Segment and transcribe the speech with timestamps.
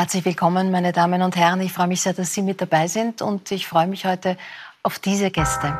[0.00, 1.60] Herzlich willkommen, meine Damen und Herren.
[1.60, 4.38] Ich freue mich sehr, dass Sie mit dabei sind und ich freue mich heute
[4.82, 5.78] auf diese Gäste.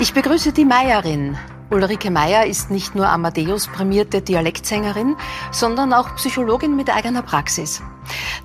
[0.00, 1.38] Ich begrüße die Meierin.
[1.70, 5.14] Ulrike Meier ist nicht nur Amadeus-prämierte Dialektsängerin,
[5.52, 7.80] sondern auch Psychologin mit eigener Praxis.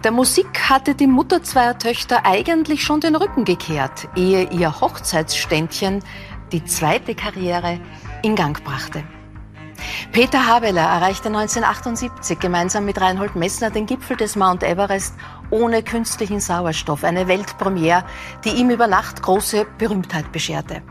[0.03, 6.03] Der Musik hatte die Mutter zweier Töchter eigentlich schon den Rücken gekehrt, ehe ihr Hochzeitsständchen
[6.51, 7.79] die zweite Karriere
[8.21, 9.03] in Gang brachte.
[10.11, 15.13] Peter Habeler erreichte 1978 gemeinsam mit Reinhold Messner den Gipfel des Mount Everest
[15.49, 17.03] ohne künstlichen Sauerstoff.
[17.03, 18.03] Eine Weltpremiere,
[18.43, 20.81] die ihm über Nacht große Berühmtheit bescherte.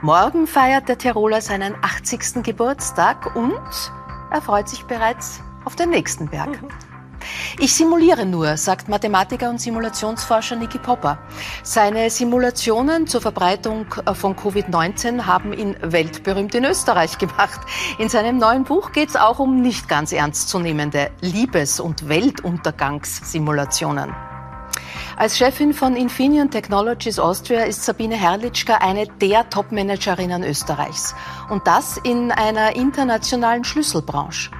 [0.00, 2.42] Morgen feiert der Tiroler seinen 80.
[2.42, 3.54] Geburtstag und
[4.30, 6.58] er freut sich bereits auf den nächsten Berg.
[7.58, 11.18] Ich simuliere nur, sagt Mathematiker und Simulationsforscher Niki Popper.
[11.62, 17.60] Seine Simulationen zur Verbreitung äh, von Covid-19 haben ihn weltberühmt in Österreich gemacht.
[17.98, 24.31] In seinem neuen Buch geht es auch um nicht ganz ernstzunehmende Liebes- und Weltuntergangssimulationen.
[25.16, 31.14] Als Chefin von Infineon Technologies Austria ist Sabine Herrlichka eine der Top-Managerinnen Österreichs.
[31.50, 34.50] Und das in einer internationalen Schlüsselbranche.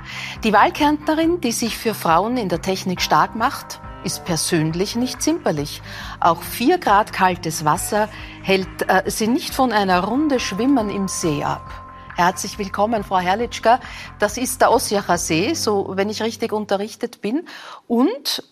[0.44, 5.82] Die Wahlkärntnerin, die sich für Frauen in der Technik stark macht, ist persönlich nicht zimperlich.
[6.20, 8.08] Auch vier Grad kaltes Wasser
[8.42, 11.62] hält äh, sie nicht von einer Runde Schwimmen im See ab.
[12.14, 13.80] Herzlich willkommen, Frau Herrlichka.
[14.18, 17.48] Das ist der Osjacher See, so wenn ich richtig unterrichtet bin.
[17.86, 18.42] Und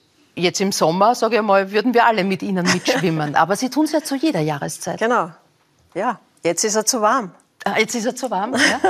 [0.41, 3.35] jetzt im Sommer, sage ich mal, würden wir alle mit Ihnen mitschwimmen.
[3.37, 4.99] Aber Sie tun es ja zu jeder Jahreszeit.
[4.99, 5.31] Genau.
[5.95, 7.33] Ja, jetzt ist er zu warm.
[7.65, 8.55] Ah, jetzt ist er zu warm.
[8.55, 8.81] Ja.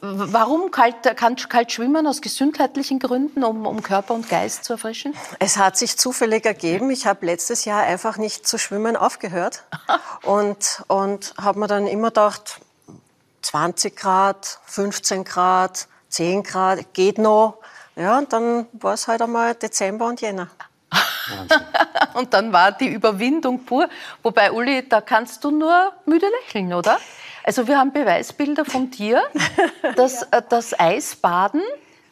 [0.00, 2.06] Warum kalt, kann kalt schwimmen?
[2.06, 5.12] Aus gesundheitlichen Gründen, um, um Körper und Geist zu erfrischen?
[5.40, 6.90] Es hat sich zufällig ergeben.
[6.90, 9.64] Ich habe letztes Jahr einfach nicht zu schwimmen aufgehört.
[10.22, 12.60] und und habe mir dann immer gedacht,
[13.42, 17.58] 20 Grad, 15 Grad, 10 Grad, geht noch.
[17.96, 20.48] Ja, und dann war es halt einmal Dezember und Jänner.
[22.14, 23.88] und dann war die Überwindung pur.
[24.22, 26.98] Wobei, Uli, da kannst du nur müde lächeln, oder?
[27.44, 29.22] Also wir haben Beweisbilder von dir,
[29.96, 30.40] dass ja.
[30.40, 31.62] Das Eisbaden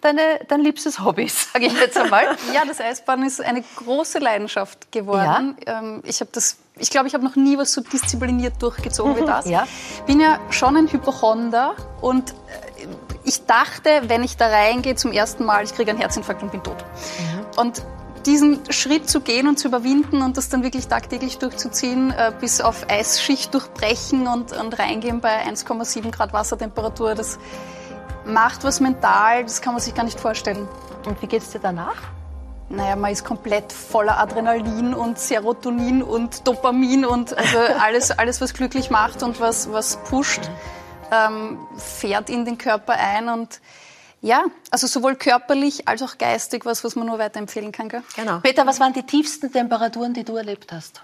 [0.00, 2.24] deine, dein liebstes Hobby ist, sage ich jetzt einmal.
[2.54, 5.56] Ja, das Eisbaden ist eine große Leidenschaft geworden.
[5.66, 5.78] Ja.
[5.78, 9.24] Ähm, ich habe das, ich glaube, ich habe noch nie was so diszipliniert durchgezogen wie
[9.24, 9.48] das.
[9.48, 9.66] Ja.
[10.06, 12.34] Bin ja schon ein Hypochonder und äh,
[13.24, 16.62] ich dachte, wenn ich da reingehe zum ersten Mal, ich kriege einen Herzinfarkt und bin
[16.62, 16.78] tot.
[16.78, 17.60] Mhm.
[17.60, 17.82] Und
[18.26, 22.60] diesen Schritt zu gehen und zu überwinden und das dann wirklich tagtäglich durchzuziehen, äh, bis
[22.60, 27.38] auf Eisschicht durchbrechen und, und reingehen bei 1,7 Grad Wassertemperatur, das
[28.24, 30.68] macht was mental, das kann man sich gar nicht vorstellen.
[31.06, 31.96] Und wie geht es dir danach?
[32.68, 38.54] Naja, man ist komplett voller Adrenalin und Serotonin und Dopamin und also alles, alles was
[38.54, 40.42] glücklich macht und was, was pusht,
[41.10, 43.60] ähm, fährt in den Körper ein und
[44.22, 47.88] ja, also sowohl körperlich als auch geistig, was, was man nur weiterempfehlen kann.
[47.88, 48.02] Gell?
[48.16, 48.40] Genau.
[48.40, 51.02] Peter, was waren die tiefsten Temperaturen, die du erlebt hast?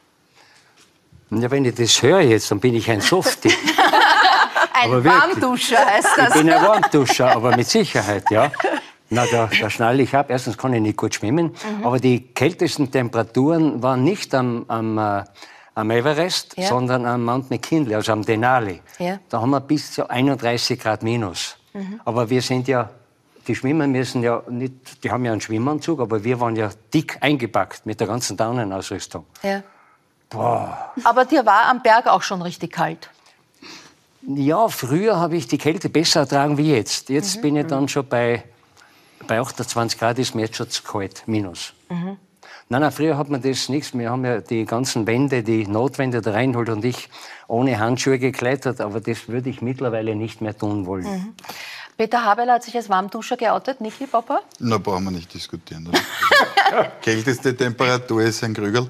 [1.31, 3.49] Ja, wenn ich das höre jetzt, dann bin ich ein Softie.
[4.75, 6.29] ein aber Warmduscher heißt das.
[6.29, 8.53] Ich bin ein Warmduscher, aber mit Sicherheit, ja.
[9.09, 10.27] Na, da, da schnalle ich ab.
[10.29, 11.87] Erstens kann ich nicht gut schwimmen, mhm.
[11.87, 15.25] aber die kältesten Temperaturen waren nicht am, am, äh,
[15.75, 16.69] am Everest, ja.
[16.69, 18.81] sondern am Mount McKinley, also am Denali.
[18.99, 19.19] Ja.
[19.29, 21.57] Da haben wir bis zu 31 Grad minus.
[21.73, 22.01] Mhm.
[22.05, 22.91] Aber wir sind ja
[23.47, 27.19] die Schwimmer müssen ja nicht, die haben ja einen Schwimmanzug, aber wir waren ja dick
[27.21, 29.25] eingepackt mit der ganzen Daunenausrüstung.
[29.43, 29.63] Ja.
[30.31, 30.93] Boah.
[31.05, 33.11] Aber dir war am Berg auch schon richtig kalt.
[34.27, 37.09] Ja, früher habe ich die Kälte besser ertragen wie jetzt.
[37.09, 37.41] Jetzt mhm.
[37.43, 38.43] bin ich dann schon bei,
[39.27, 41.73] bei 28 Grad, ist mir jetzt schon zu kalt, minus.
[41.89, 42.17] Mhm.
[42.69, 43.97] Nein, nein, früher hat man das nichts.
[43.97, 47.09] Wir haben ja die ganzen Wände, die Notwände, der Reinhold und ich,
[47.47, 51.05] ohne Handschuhe geklettert, aber das würde ich mittlerweile nicht mehr tun wollen.
[51.05, 51.35] Mhm.
[51.97, 54.41] Peter Habeler hat sich als Warmduscher geoutet, Niki Papa?
[54.59, 55.89] Na, brauchen wir nicht diskutieren.
[57.01, 58.89] Kälteste Temperatur ist ein Krügel.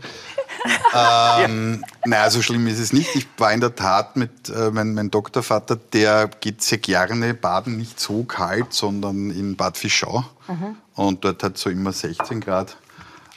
[0.94, 1.88] ähm, ja.
[2.04, 3.14] Nein, so schlimm ist es nicht.
[3.14, 7.76] Ich war in der Tat mit äh, mein, mein Doktorvater, der geht sehr gerne baden,
[7.76, 10.24] nicht so kalt, sondern in Bad Fischau.
[10.48, 10.76] Mhm.
[10.94, 12.76] Und dort hat es so immer 16 Grad.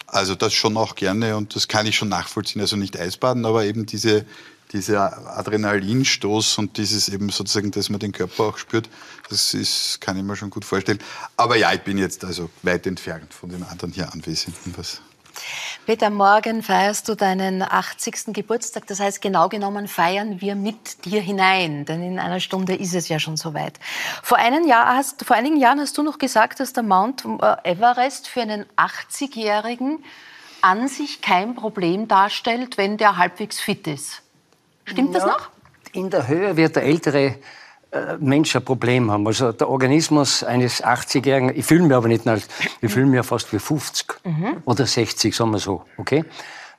[0.07, 2.61] Also das schon auch gerne und das kann ich schon nachvollziehen.
[2.61, 4.25] Also nicht Eisbaden, aber eben diese
[4.71, 8.89] dieser Adrenalinstoß und dieses eben sozusagen, dass man den Körper auch spürt,
[9.30, 11.00] das ist, kann ich mir schon gut vorstellen.
[11.38, 14.74] Aber ja, ich bin jetzt also weit entfernt von den anderen hier Anwesenden.
[14.77, 15.01] Was
[15.86, 18.33] Peter, morgen feierst du deinen 80.
[18.33, 18.86] Geburtstag.
[18.88, 23.07] Das heißt, genau genommen feiern wir mit dir hinein, denn in einer Stunde ist es
[23.07, 23.80] ja schon soweit.
[24.21, 28.27] Vor, Jahr hast, vor einigen Jahren hast du noch gesagt, dass der Mount äh, Everest
[28.27, 30.04] für einen 80-Jährigen
[30.62, 34.21] an sich kein Problem darstellt, wenn der halbwegs fit ist.
[34.89, 35.50] Stimmt ja, das noch?
[35.94, 37.36] In der Höhe wird der ältere
[37.91, 39.25] äh, Menschen ein Problem haben.
[39.25, 42.47] Also der Organismus eines 80-Jährigen, ich fühle mich aber nicht als,
[42.81, 44.57] ich fühle mich ja fast wie 50 mhm.
[44.65, 46.24] oder 60, sagen wir so, okay?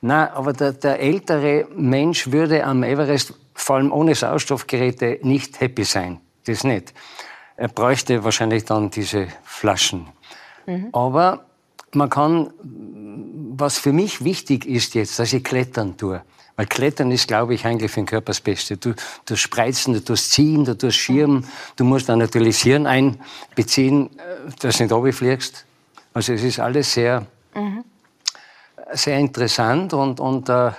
[0.03, 5.85] Na, aber der, der ältere Mensch würde am Everest vor allem ohne Sauerstoffgeräte nicht happy
[5.85, 6.21] sein.
[6.47, 6.95] Das nicht.
[7.57, 10.07] Er bräuchte wahrscheinlich dann diese Flaschen.
[10.67, 10.89] Mhm.
[10.93, 11.45] Aber
[11.93, 16.23] man kann, was für mich wichtig ist jetzt, dass ich klettern tue.
[16.61, 18.77] Weil Klettern ist, glaube ich, eigentlich für den Körper das Beste.
[18.77, 18.93] Du,
[19.25, 21.47] du Spreizen, du tust Ziehen, du tust Schirmen.
[21.77, 25.65] Du musst dann natürlich das Hirn einbeziehen, äh, dass du nicht runterfliegst.
[26.13, 27.25] Also es ist alles sehr,
[27.55, 27.83] mhm.
[28.93, 30.73] sehr interessant und, und äh,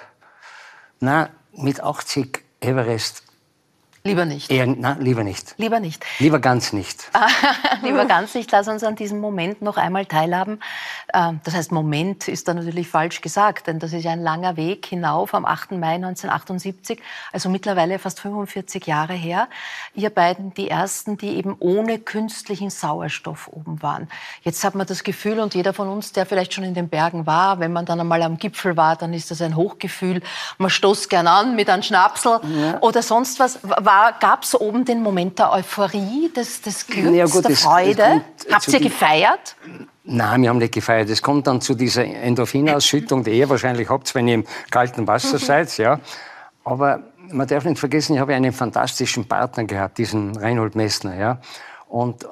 [0.99, 3.23] na, mit 80 Everest
[4.03, 4.49] Lieber nicht.
[4.49, 5.53] Eher, na, lieber nicht.
[5.57, 6.03] Lieber nicht.
[6.17, 7.11] Lieber ganz nicht.
[7.83, 8.51] lieber ganz nicht.
[8.51, 10.59] Lass uns an diesem Moment noch einmal teilhaben.
[11.13, 14.57] Ähm, das heißt, Moment ist da natürlich falsch gesagt, denn das ist ja ein langer
[14.57, 15.73] Weg hinauf am 8.
[15.73, 16.99] Mai 1978,
[17.31, 19.47] also mittlerweile fast 45 Jahre her.
[19.93, 24.09] Ihr beiden die Ersten, die eben ohne künstlichen Sauerstoff oben waren.
[24.41, 27.27] Jetzt hat man das Gefühl, und jeder von uns, der vielleicht schon in den Bergen
[27.27, 30.21] war, wenn man dann einmal am Gipfel war, dann ist das ein Hochgefühl.
[30.57, 32.79] Man stoßt gern an mit einem Schnapsel ja.
[32.81, 33.59] oder sonst was
[34.19, 38.21] gab es oben den Moment der Euphorie, des, des Glücks, ja, gut, der Freude?
[38.51, 39.55] Habt ihr gefeiert?
[40.03, 41.09] Nein, wir haben nicht gefeiert.
[41.09, 45.37] Es kommt dann zu dieser Endorphinausschüttung, die ihr wahrscheinlich habt, wenn ihr im kalten Wasser
[45.37, 45.77] seid.
[45.77, 45.99] Ja.
[46.63, 51.15] Aber man darf nicht vergessen, ich habe einen fantastischen Partner gehabt, diesen Reinhold Messner.
[51.15, 51.37] Ja.
[51.87, 52.27] Und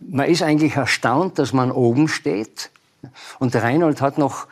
[0.00, 2.70] man ist eigentlich erstaunt, dass man oben steht.
[3.38, 4.46] Und der Reinhold hat noch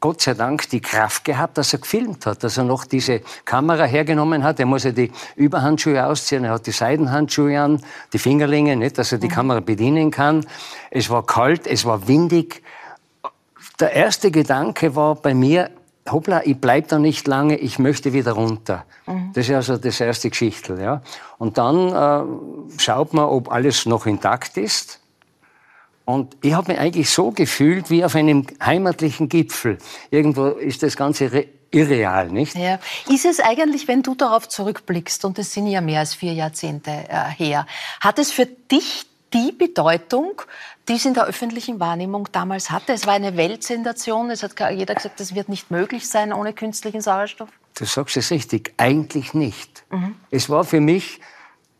[0.00, 3.84] Gott sei Dank die Kraft gehabt, dass er gefilmt hat, dass er noch diese Kamera
[3.84, 4.58] hergenommen hat.
[4.58, 7.82] Er muss ja die Überhandschuhe ausziehen, er hat die Seidenhandschuhe an,
[8.14, 9.32] die Fingerlinge, nicht, dass er die mhm.
[9.32, 10.46] Kamera bedienen kann.
[10.90, 12.62] Es war kalt, es war windig.
[13.78, 15.70] Der erste Gedanke war bei mir,
[16.10, 18.86] hoppla, ich bleib da nicht lange, ich möchte wieder runter.
[19.06, 19.32] Mhm.
[19.34, 21.02] Das ist also das erste Geschichtel, ja.
[21.36, 25.00] Und dann äh, schaut man, ob alles noch intakt ist.
[26.04, 29.78] Und ich habe mich eigentlich so gefühlt wie auf einem heimatlichen Gipfel.
[30.10, 32.56] Irgendwo ist das Ganze irreal, nicht?
[32.56, 32.80] Ja.
[33.08, 36.90] Ist es eigentlich, wenn du darauf zurückblickst, und es sind ja mehr als vier Jahrzehnte
[36.90, 37.66] äh, her,
[38.00, 40.42] hat es für dich die Bedeutung,
[40.88, 42.92] die es in der öffentlichen Wahrnehmung damals hatte?
[42.92, 44.30] Es war eine Weltsensation.
[44.30, 47.48] Es hat jeder gesagt, das wird nicht möglich sein ohne künstlichen Sauerstoff.
[47.76, 48.74] Du sagst es richtig.
[48.76, 49.84] Eigentlich nicht.
[49.90, 50.16] Mhm.
[50.30, 51.20] Es war für mich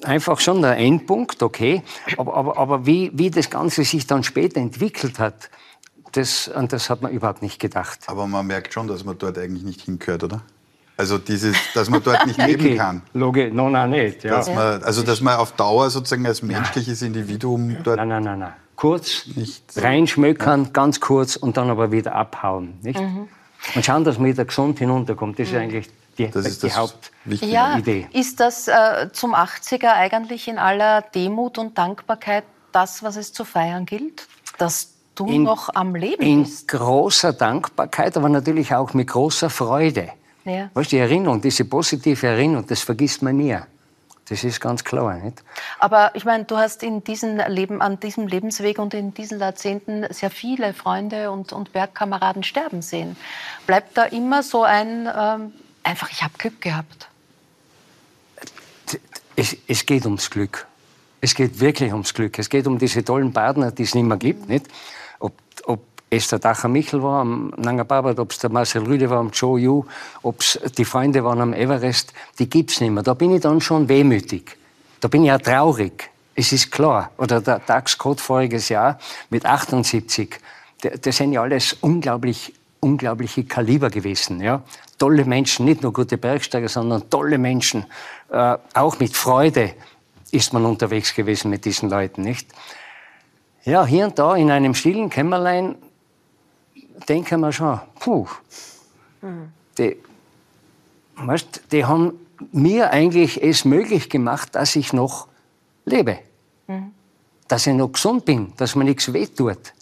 [0.05, 1.83] einfach schon der Endpunkt, okay.
[2.17, 5.51] Aber, aber, aber wie, wie das Ganze sich dann später entwickelt hat,
[6.13, 8.01] das, an das hat man überhaupt nicht gedacht.
[8.07, 10.43] Aber man merkt schon, dass man dort eigentlich nicht hingehört, oder?
[10.97, 13.03] Also dieses, dass man dort nicht leben kann.
[13.15, 14.25] Logisch, no, nein, nicht.
[14.25, 14.37] Ja.
[14.37, 17.97] Dass man, also dass man auf Dauer sozusagen als menschliches Individuum dort.
[17.97, 18.53] Nein, nein, nein, nein.
[18.77, 20.71] Kurz nicht reinschmökern, ja.
[20.73, 22.79] ganz kurz und dann aber wieder abhauen.
[22.83, 23.01] Nicht?
[23.01, 23.29] Mhm.
[23.75, 25.39] Und schauen, dass man wieder gesund hinunterkommt.
[25.39, 25.61] Das ist mhm.
[25.61, 25.89] eigentlich
[26.19, 28.09] die, das ist die das hauptwichtige ja, Idee.
[28.13, 33.45] Ist das äh, zum 80er eigentlich in aller Demut und Dankbarkeit das, was es zu
[33.45, 34.27] feiern gilt?
[34.59, 36.73] Dass du in, noch am Leben in bist?
[36.73, 40.11] In großer Dankbarkeit, aber natürlich auch mit großer Freude.
[40.45, 40.71] Ja.
[40.75, 43.57] Weißt, die Erinnerung, diese positive Erinnerung, das vergisst man nie.
[44.31, 45.15] Das ist ganz klar.
[45.17, 45.43] Nicht?
[45.81, 50.07] Aber ich meine, du hast in diesem Leben, an diesem Lebensweg und in diesen Jahrzehnten
[50.11, 53.17] sehr viele Freunde und, und Bergkameraden sterben sehen.
[53.67, 57.09] Bleibt da immer so ein ähm, einfach, ich habe Glück gehabt.
[59.37, 60.67] Es, es, geht ums Glück.
[61.21, 62.39] Es geht wirklich ums Glück.
[62.39, 64.49] Es geht um diese tollen Partner, die es nicht mehr gibt.
[64.49, 64.67] Nicht?
[65.19, 65.33] Ob,
[65.65, 69.19] ob es der Dacher Michel war am Nanga Parbat, ob es der Marcel Rüde war
[69.19, 69.85] am Joe Yu,
[70.23, 73.03] ob es die Freunde waren am Everest, die gibt es nicht mehr.
[73.03, 74.57] Da bin ich dann schon wehmütig.
[75.01, 76.11] Da bin ich auch traurig.
[76.35, 77.11] Es ist klar.
[77.17, 78.99] Oder der Dax Code voriges Jahr
[79.31, 80.39] mit 78.
[81.03, 84.41] Das sind ja alles unglaublich unglaubliche Kaliber gewesen.
[84.41, 84.63] Ja?
[84.99, 87.85] Tolle Menschen, nicht nur gute Bergsteiger, sondern tolle Menschen.
[88.31, 89.75] Äh, auch mit Freude
[90.31, 92.49] ist man unterwegs gewesen mit diesen Leuten, nicht?
[93.65, 95.77] Ja, hier und da in einem stillen Kämmerlein
[97.09, 98.27] denken wir schon, puh,
[99.21, 99.53] mhm.
[99.77, 99.97] die,
[101.17, 102.15] weißt, die haben
[102.53, 105.29] mir eigentlich es möglich gemacht, dass ich noch
[105.85, 106.19] lebe.
[106.67, 106.93] Mhm.
[107.49, 109.75] Dass ich noch gesund bin, dass mir nichts wehtut.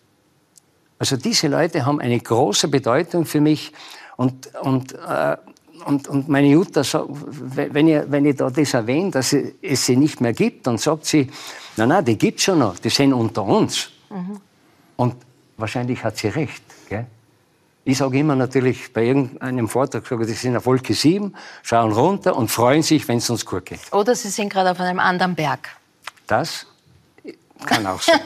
[0.99, 3.73] Also diese Leute haben eine große Bedeutung für mich
[4.17, 5.37] und, und, äh,
[5.85, 10.21] und, und meine Jutta, wenn ich, wenn ich da das erwähne, dass es sie nicht
[10.21, 11.31] mehr gibt, dann sagt sie,
[11.77, 13.91] na na, die gibt's schon noch, die sind unter uns.
[14.11, 14.41] Mhm.
[14.97, 15.15] Und
[15.57, 16.63] wahrscheinlich hat sie recht.
[16.89, 17.07] Gell?
[17.85, 22.37] Ich sage immer natürlich bei irgendeinem Vortrag, sage, die sind auf Wolke 7, schauen runter
[22.37, 23.81] und freuen sich, wenn es uns gut geht.
[23.93, 25.71] Oder sie sind gerade auf einem anderen Berg.
[26.27, 26.67] Das
[27.67, 28.21] kann auch sein.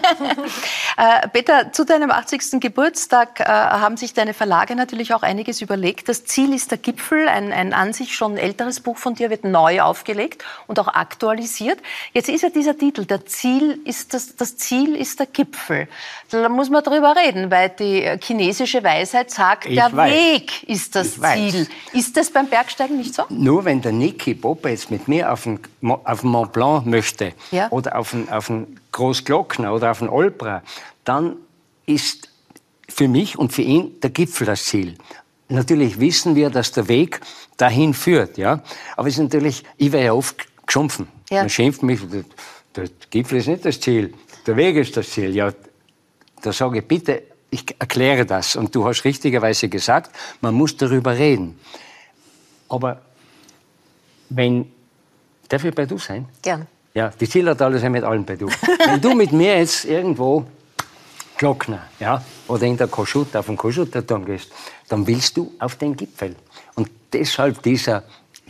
[0.96, 2.60] äh, Peter, zu deinem 80.
[2.60, 6.08] Geburtstag äh, haben sich deine Verlage natürlich auch einiges überlegt.
[6.08, 9.44] Das Ziel ist der Gipfel, ein, ein an sich schon älteres Buch von dir wird
[9.44, 11.78] neu aufgelegt und auch aktualisiert.
[12.12, 15.88] Jetzt ist ja dieser Titel, der Ziel ist das, das Ziel ist der Gipfel.
[16.30, 20.12] Da muss man drüber reden, weil die chinesische Weisheit sagt, ich der weiß.
[20.12, 21.22] Weg ist das ich Ziel.
[21.22, 21.68] Weiß.
[21.92, 23.24] Ist das beim Bergsteigen nicht so?
[23.28, 25.60] Nur wenn der Niki Popper jetzt mit mir auf den,
[26.04, 27.68] auf den Mont Blanc möchte ja.
[27.70, 30.62] oder auf den, auf den Großglockner oder auf den Olbra,
[31.04, 31.36] dann
[31.86, 32.28] ist
[32.88, 34.96] für mich und für ihn der Gipfel das Ziel.
[35.48, 37.20] Natürlich wissen wir, dass der Weg
[37.56, 38.62] dahin führt, ja.
[38.96, 41.08] Aber es ist natürlich, ich werde ja oft geschumpfen.
[41.30, 41.40] Ja.
[41.40, 42.00] Man schimpft mich,
[42.74, 44.14] der Gipfel ist nicht das Ziel,
[44.46, 45.34] der Weg ist das Ziel.
[45.34, 45.52] Ja,
[46.40, 48.56] da sage ich, bitte, ich erkläre das.
[48.56, 51.58] Und du hast richtigerweise gesagt, man muss darüber reden.
[52.68, 53.02] Aber
[54.30, 54.72] wenn,
[55.48, 56.26] darf ich bei du sein?
[56.40, 56.66] Gern.
[56.94, 58.48] Ja, die Zillertaler sind mit allen bei du.
[58.86, 60.44] Wenn du mit mir jetzt irgendwo
[61.38, 64.52] Glockner, ja, oder in der Koschut, auf den Koschutterturm gehst,
[64.88, 66.36] dann willst du auf den Gipfel.
[66.74, 68.04] Und deshalb dieser,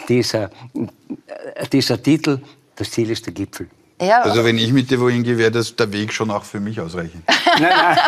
[0.09, 2.41] dieser, äh, dieser Titel,
[2.75, 3.69] das Ziel ist der Gipfel.
[4.01, 6.59] Ja, also wenn ich mit dir wohin gehe, wäre das der Weg schon auch für
[6.59, 7.23] mich ausreichend.
[7.61, 7.99] nein, nein.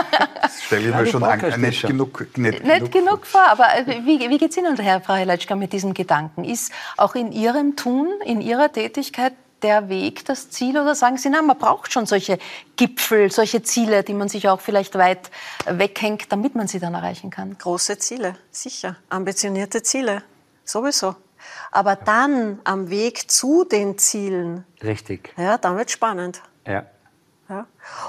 [0.42, 1.90] Das stelle ich mir schon an, nicht, schon.
[1.90, 3.48] genug, nicht, nicht genug, genug vor.
[3.48, 6.42] Aber äh, wie, wie geht es Ihnen, Herr Frau Helatschka, mit diesem Gedanken?
[6.42, 11.30] Ist auch in Ihrem Tun, in Ihrer Tätigkeit der Weg das Ziel oder sagen Sie,
[11.30, 12.38] na, man braucht schon solche
[12.76, 15.30] Gipfel, solche Ziele, die man sich auch vielleicht weit
[15.66, 17.56] weghängt, damit man sie dann erreichen kann?
[17.58, 18.96] Große Ziele, sicher.
[19.08, 20.22] Ambitionierte Ziele,
[20.64, 21.16] sowieso.
[21.72, 24.64] Aber dann am Weg zu den Zielen.
[24.82, 25.32] Richtig.
[25.36, 26.42] Ja, dann wird spannend.
[26.66, 26.84] Ja.
[27.48, 27.66] Ja.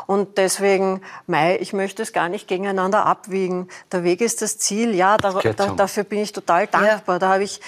[0.08, 3.68] Und deswegen, Mai, ich möchte es gar nicht gegeneinander abwiegen.
[3.92, 4.96] Der Weg ist das Ziel.
[4.96, 7.16] Ja, da, da, dafür bin ich total dankbar.
[7.16, 7.20] Ja.
[7.20, 7.60] Da habe ich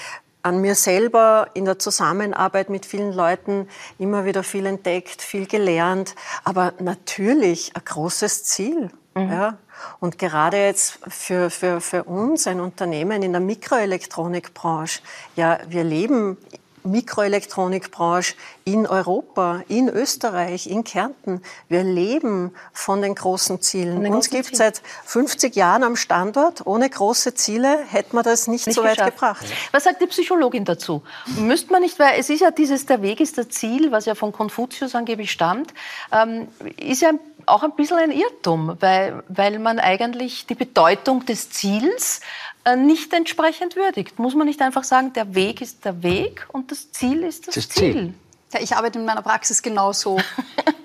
[0.47, 3.67] an mir selber in der Zusammenarbeit mit vielen Leuten
[3.99, 6.15] immer wieder viel entdeckt, viel gelernt.
[6.45, 8.89] Aber natürlich ein großes Ziel.
[9.13, 9.31] Mhm.
[9.31, 9.57] Ja.
[9.99, 15.01] Und gerade jetzt für, für, für uns, ein Unternehmen in der Mikroelektronikbranche,
[15.35, 16.37] ja, wir leben
[16.87, 21.41] Mikroelektronikbranche in Europa, in Österreich, in Kärnten.
[21.69, 24.03] Wir leben von den großen Zielen.
[24.03, 26.65] Den Uns gibt es seit 50 Jahren am Standort.
[26.65, 29.45] Ohne große Ziele hätte man das nicht, nicht so weit gebracht.
[29.71, 31.01] Was sagt die Psychologin dazu?
[31.37, 34.15] Müsste man nicht, weil es ist ja dieses, der Weg ist das Ziel, was ja
[34.15, 35.73] von Konfuzius angeblich stammt,
[36.11, 37.11] ähm, ist ja
[37.47, 42.21] auch ein bisschen ein Irrtum, weil, weil man eigentlich die Bedeutung des Ziels
[42.65, 44.19] äh, nicht entsprechend würdigt.
[44.19, 47.55] Muss man nicht einfach sagen, der Weg ist der Weg und das Ziel ist das,
[47.55, 47.93] das Ziel.
[47.93, 48.13] Ziel.
[48.53, 50.19] Ja, ich arbeite in meiner Praxis genauso.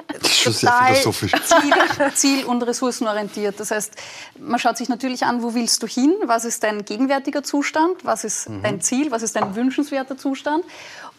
[0.42, 1.32] Schon sehr philosophisch.
[1.32, 3.58] Ziel, Ziel, und ressourcenorientiert.
[3.60, 3.94] Das heißt,
[4.38, 6.14] man schaut sich natürlich an, wo willst du hin?
[6.24, 8.04] Was ist dein gegenwärtiger Zustand?
[8.04, 8.62] Was ist mhm.
[8.62, 9.10] dein Ziel?
[9.10, 10.64] Was ist dein wünschenswerter Zustand?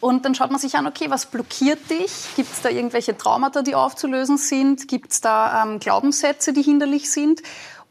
[0.00, 2.12] Und dann schaut man sich an, okay, was blockiert dich?
[2.36, 4.86] Gibt es da irgendwelche Traumata, die aufzulösen sind?
[4.86, 7.40] Gibt es da ähm, Glaubenssätze, die hinderlich sind?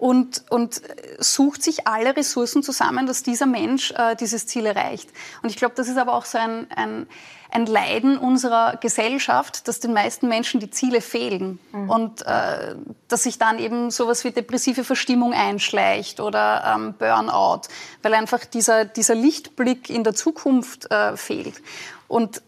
[0.03, 0.81] Und, und
[1.19, 5.09] sucht sich alle Ressourcen zusammen, dass dieser Mensch äh, dieses Ziel erreicht.
[5.41, 7.07] Und ich glaube, das ist aber auch so ein, ein,
[7.49, 11.89] ein, Leiden unserer Gesellschaft, dass den meisten Menschen die Ziele fehlen mhm.
[11.89, 12.75] und äh,
[13.07, 17.61] dass sich dann eben sowas wie depressive Verstimmung einschleicht oder ähm, Burnout,
[18.01, 21.61] weil einfach dieser, dieser Lichtblick in der Zukunft äh, fehlt.
[22.09, 22.41] Und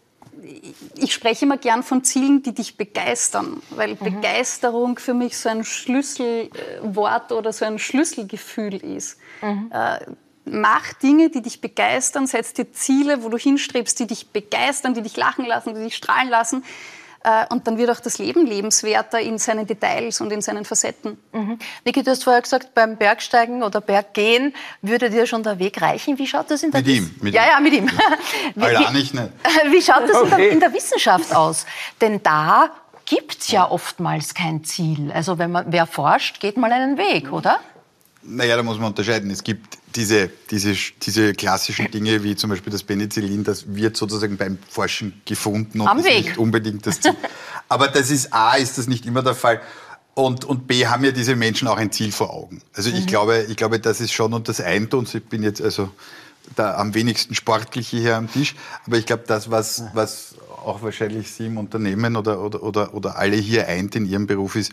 [0.96, 3.98] ich spreche immer gern von Zielen, die dich begeistern, weil mhm.
[3.98, 9.18] Begeisterung für mich so ein Schlüsselwort oder so ein Schlüsselgefühl ist.
[9.42, 9.70] Mhm.
[9.72, 9.98] Äh,
[10.44, 15.02] mach Dinge, die dich begeistern, setz dir Ziele, wo du hinstrebst, die dich begeistern, die
[15.02, 16.64] dich lachen lassen, die dich strahlen lassen.
[17.26, 21.18] Äh, und dann wird auch das Leben lebenswerter in seinen Details und in seinen Facetten.
[21.32, 21.58] Mhm.
[21.84, 26.18] Niki, du hast vorher gesagt, beim Bergsteigen oder Berggehen würde dir schon der Weg reichen.
[26.18, 27.14] Wie schaut das in der Mit ihm.
[27.20, 27.90] Mit ja, ja, mit ihm.
[28.54, 29.28] wie, Allein nicht, nicht.
[29.70, 30.24] Wie schaut das okay.
[30.24, 31.66] in, der, in der Wissenschaft aus?
[32.00, 32.70] Denn da
[33.06, 35.10] gibt es ja oftmals kein Ziel.
[35.10, 37.58] Also wenn man, wer forscht, geht mal einen Weg, oder?
[38.28, 39.30] Naja, da muss man unterscheiden.
[39.30, 44.36] Es gibt diese, diese, diese klassischen Dinge, wie zum Beispiel das Penicillin, das wird sozusagen
[44.36, 46.26] beim Forschen gefunden und Am ist Weg.
[46.26, 47.14] nicht unbedingt das Ziel.
[47.68, 49.60] Aber das ist A, ist das nicht immer der Fall.
[50.14, 52.62] Und, und B, haben ja diese Menschen auch ein Ziel vor Augen.
[52.72, 53.06] Also ich, mhm.
[53.06, 55.90] glaube, ich glaube, das ist schon, und das eint uns, ich bin jetzt also
[56.56, 58.54] der am wenigsten Sportliche hier am Tisch,
[58.86, 63.16] aber ich glaube, das, was, was auch wahrscheinlich Sie im Unternehmen oder, oder, oder, oder
[63.16, 64.72] alle hier eint in Ihrem Beruf ist,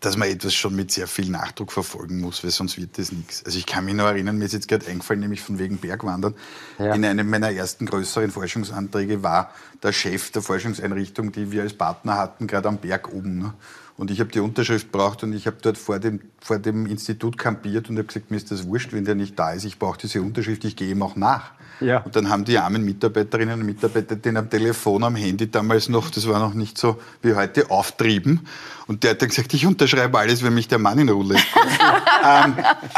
[0.00, 3.44] dass man etwas schon mit sehr viel Nachdruck verfolgen muss, weil sonst wird das nichts.
[3.44, 6.34] Also ich kann mich noch erinnern, mir ist jetzt gerade eingefallen, nämlich von wegen Bergwandern.
[6.78, 6.94] Ja.
[6.94, 9.52] In einem meiner ersten größeren Forschungsanträge war
[9.82, 13.38] der Chef der Forschungseinrichtung, die wir als Partner hatten, gerade am Berg oben.
[13.38, 13.54] Ne?
[13.96, 17.36] Und ich habe die Unterschrift braucht und ich habe dort vor dem, vor dem Institut
[17.36, 19.64] kampiert und habe gesagt, mir ist das wurscht, wenn der nicht da ist.
[19.64, 21.50] Ich brauche diese Unterschrift, ich gehe ihm auch nach.
[21.80, 21.98] Ja.
[21.98, 26.10] Und dann haben die armen Mitarbeiterinnen und Mitarbeiter den am Telefon, am Handy damals noch,
[26.10, 28.46] das war noch nicht so wie heute, auftrieben.
[28.86, 31.46] Und der hat dann gesagt, ich unterschreibe alles, wenn mich der Mann in Ruhe lässt.
[32.24, 32.54] ähm,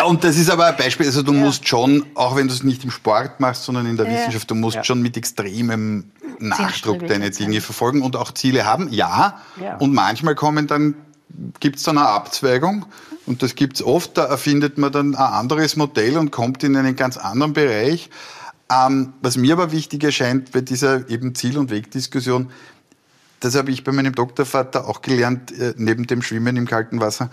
[0.07, 1.41] und das ist aber ein Beispiel, also du ja.
[1.41, 4.13] musst schon, auch wenn du es nicht im Sport machst, sondern in der ja.
[4.13, 4.85] Wissenschaft, du musst ja.
[4.85, 6.05] schon mit extremem
[6.39, 9.41] Nachdruck deine Dinge verfolgen und auch Ziele haben, ja.
[9.79, 10.95] Und manchmal kommen dann,
[11.59, 12.87] gibt es dann eine Abzweigung.
[13.27, 16.77] Und das gibt es oft, da erfindet man dann ein anderes Modell und kommt in
[16.77, 18.11] einen ganz anderen Bereich.
[18.71, 22.51] Ähm, was mir aber wichtig erscheint bei dieser eben Ziel- und Wegdiskussion,
[23.41, 27.31] das habe ich bei meinem Doktorvater auch gelernt, äh, neben dem Schwimmen im kalten Wasser.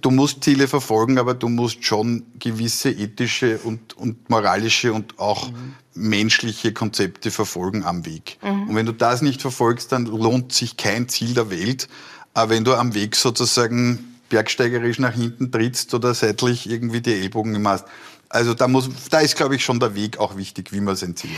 [0.00, 5.50] Du musst Ziele verfolgen, aber du musst schon gewisse ethische und, und moralische und auch
[5.50, 5.74] mhm.
[5.94, 8.38] menschliche Konzepte verfolgen am Weg.
[8.42, 8.68] Mhm.
[8.68, 11.88] Und wenn du das nicht verfolgst, dann lohnt sich kein Ziel der Welt.
[12.34, 17.66] Aber wenn du am Weg sozusagen bergsteigerisch nach hinten trittst oder seitlich irgendwie die Ellbogen
[17.66, 17.86] hast,
[18.28, 21.14] also da, muss, da ist, glaube ich, schon der Weg auch wichtig, wie man sein
[21.16, 21.30] Ziel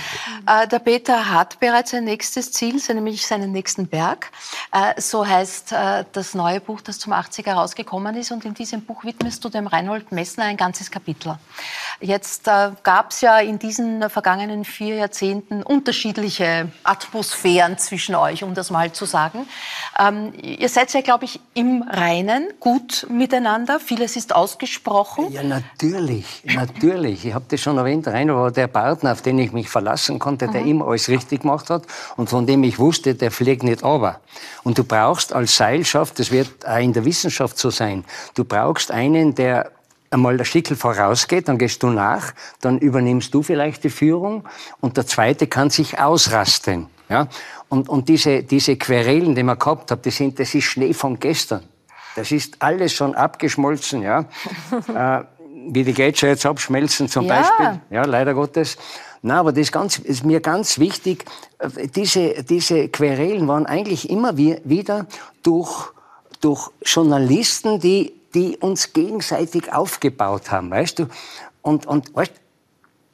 [0.47, 0.64] hat.
[0.64, 4.30] Äh, der Peter hat bereits ein nächstes Ziel, nämlich seinen nächsten Berg.
[4.73, 8.33] Äh, so heißt äh, das neue Buch, das zum 80er rausgekommen ist.
[8.33, 11.38] Und in diesem Buch widmest du dem Reinhold Messner ein ganzes Kapitel.
[12.00, 18.54] Jetzt äh, gab es ja in diesen vergangenen vier Jahrzehnten unterschiedliche Atmosphären zwischen euch, um
[18.54, 19.47] das mal zu sagen.
[19.99, 23.78] Ähm, ihr seid ja, glaube ich, im Reinen, gut miteinander.
[23.78, 25.30] Vieles ist ausgesprochen.
[25.30, 26.42] Ja, natürlich.
[26.45, 29.68] natürlich natürlich, ich habe das schon erwähnt, Rainer war der Partner, auf den ich mich
[29.68, 30.68] verlassen konnte, der mhm.
[30.68, 31.85] immer alles richtig gemacht hat
[32.16, 34.20] und von dem ich wusste, der fliegt nicht aber.
[34.62, 38.04] Und du brauchst als Seilschaft, das wird auch in der Wissenschaft so sein,
[38.35, 39.73] du brauchst einen, der
[40.11, 44.44] einmal der Stickel vorausgeht, dann gehst du nach, dann übernimmst du vielleicht die Führung
[44.80, 46.87] und der zweite kann sich ausrasten.
[47.08, 47.28] Ja?
[47.68, 51.18] Und, und diese, diese Querelen, die man gehabt hat, das, sind, das ist Schnee von
[51.18, 51.64] gestern.
[52.16, 54.02] Das ist alles schon abgeschmolzen.
[54.02, 54.25] Ja?
[55.20, 55.25] äh,
[55.75, 57.40] wie die Gletscher jetzt abschmelzen zum ja.
[57.40, 57.80] Beispiel.
[57.90, 58.76] Ja, leider Gottes.
[59.22, 61.25] Na, aber das ganz, ist mir ganz wichtig.
[61.94, 65.06] Diese, diese Querelen waren eigentlich immer wieder
[65.42, 65.92] durch,
[66.40, 71.06] durch Journalisten, die, die uns gegenseitig aufgebaut haben, weißt du?
[71.62, 72.32] Und, und weißt,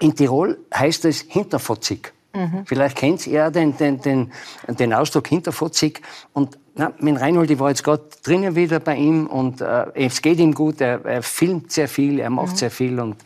[0.00, 2.12] in Tirol heißt es hinterfotzig.
[2.35, 2.64] Mhm.
[2.66, 4.33] Vielleicht kennt ihr den, den, den,
[4.68, 6.02] den Ausdruck hinterfotzig.
[6.33, 10.20] Und na, mit Reinhold, ich war jetzt gerade drinnen wieder bei ihm und äh, es
[10.20, 10.80] geht ihm gut.
[10.80, 12.56] Er, er, filmt sehr viel, er macht mhm.
[12.56, 13.16] sehr viel und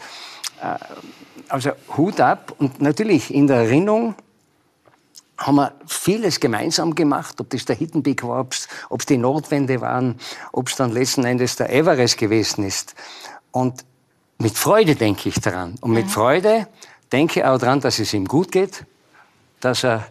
[0.60, 0.76] äh,
[1.48, 4.14] also Hut ab und natürlich in der Erinnerung
[5.38, 10.16] haben wir vieles gemeinsam gemacht, ob das der Hittenbeck war, ob es die Nordwände waren,
[10.52, 12.96] ob es dann letzten Endes der Everest gewesen ist.
[13.52, 13.84] Und
[14.38, 15.76] mit Freude denke ich daran.
[15.80, 16.10] Und mit mhm.
[16.10, 16.66] Freude
[17.12, 18.84] denke ich auch daran, dass es ihm gut geht,
[19.60, 20.06] dass er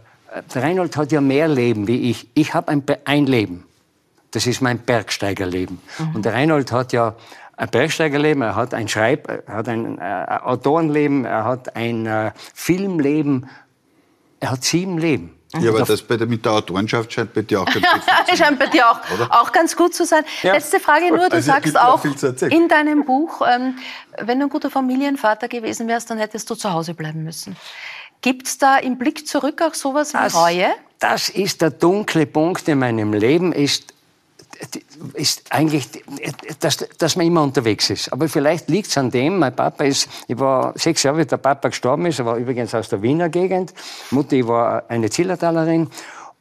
[0.55, 2.27] Reinhold hat ja mehr Leben wie ich.
[2.33, 3.65] Ich habe ein, ein Leben.
[4.31, 5.79] Das ist mein Bergsteigerleben.
[5.97, 6.15] Mhm.
[6.15, 7.15] Und der Reinhold hat ja
[7.55, 10.01] ein Bergsteigerleben, er hat ein Schreib, er hat ein äh,
[10.43, 13.49] Autorenleben, er hat ein äh, Filmleben,
[14.39, 15.33] er hat sieben Leben.
[15.59, 18.09] Ja, aber das bei der, mit der Autorenschaft scheint bei dir auch ganz gut zu
[18.27, 18.37] sein.
[18.37, 20.23] scheint bei dir auch, auch ganz gut zu sein.
[20.43, 20.53] Ja.
[20.53, 22.03] Letzte Frage nur, du also, sagst auch
[22.41, 23.77] in deinem Buch, ähm,
[24.19, 27.55] wenn du ein guter Familienvater gewesen wärst, dann hättest du zu Hause bleiben müssen.
[28.21, 30.67] Gibt es da im Blick zurück auch sowas wie das, Reue?
[30.99, 33.93] Das ist der dunkle Punkt in meinem Leben, ist,
[35.13, 35.87] ist eigentlich,
[36.59, 38.11] dass, dass man immer unterwegs ist.
[38.11, 41.37] Aber vielleicht liegt es an dem, mein Papa ist, ich war sechs Jahre, wie der
[41.37, 43.73] Papa gestorben ist, er war übrigens aus der Wiener Gegend,
[44.11, 45.89] Mutti war eine Zillertalerin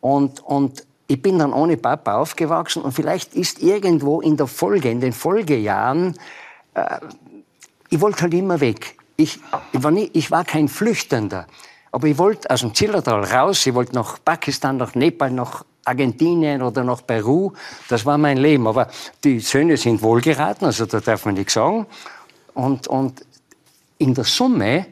[0.00, 4.90] und, und ich bin dann ohne Papa aufgewachsen und vielleicht ist irgendwo in der Folge,
[4.90, 6.16] in den Folgejahren,
[6.74, 6.98] äh,
[7.90, 8.96] ich wollte halt immer weg.
[9.16, 9.38] Ich,
[9.72, 11.46] ich, war nie, ich war kein Flüchtender.
[11.92, 13.66] Aber ich wollte aus dem Zillertal raus.
[13.66, 17.52] Ich wollte nach Pakistan, nach Nepal, nach Argentinien oder nach Peru.
[17.88, 18.66] Das war mein Leben.
[18.66, 18.90] Aber
[19.24, 21.86] die Söhne sind wohlgeraten, also da darf man nichts sagen.
[22.54, 23.24] Und, und
[23.98, 24.86] in der Summe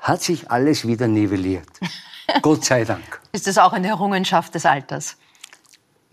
[0.00, 1.68] hat sich alles wieder nivelliert.
[2.42, 3.20] Gott sei Dank.
[3.32, 5.16] Ist das auch eine Errungenschaft des Alters?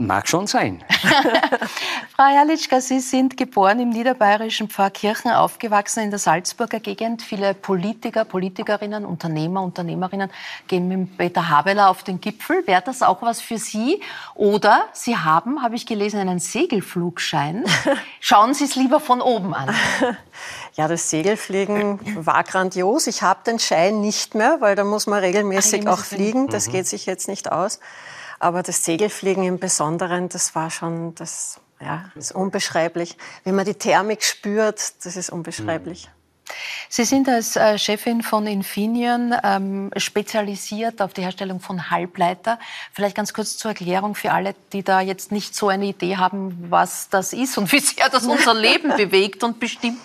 [0.02, 0.82] Mag schon sein.
[2.16, 7.22] Frau Herrlichka, Sie sind geboren im niederbayerischen Pfarrkirchen, aufgewachsen in der Salzburger Gegend.
[7.22, 10.30] Viele Politiker, Politikerinnen, Unternehmer, Unternehmerinnen
[10.70, 12.66] gehen mit Peter Habeler auf den Gipfel.
[12.66, 14.02] Wäre das auch was für Sie?
[14.36, 17.66] Oder Sie haben, habe ich gelesen, einen Segelflugschein.
[18.22, 19.76] Schauen Sie es lieber von oben an.
[20.76, 23.08] Ja, das Segelfliegen war grandios.
[23.08, 26.48] Ich habe den Schein nicht mehr, weil da muss man regelmäßig auch fliegen.
[26.48, 26.72] Das mhm.
[26.72, 27.82] geht sich jetzt nicht aus.
[28.40, 33.18] Aber das Segelfliegen im Besonderen, das war schon, das ja, ist unbeschreiblich.
[33.44, 36.10] Wenn man die Thermik spürt, das ist unbeschreiblich.
[36.90, 42.60] Sie sind als äh, Chefin von Infineon ähm, spezialisiert auf die Herstellung von Halbleiter.
[42.94, 46.66] Vielleicht ganz kurz zur Erklärung für alle, die da jetzt nicht so eine Idee haben,
[46.70, 50.02] was das ist und wie sehr das unser Leben bewegt und bestimmt.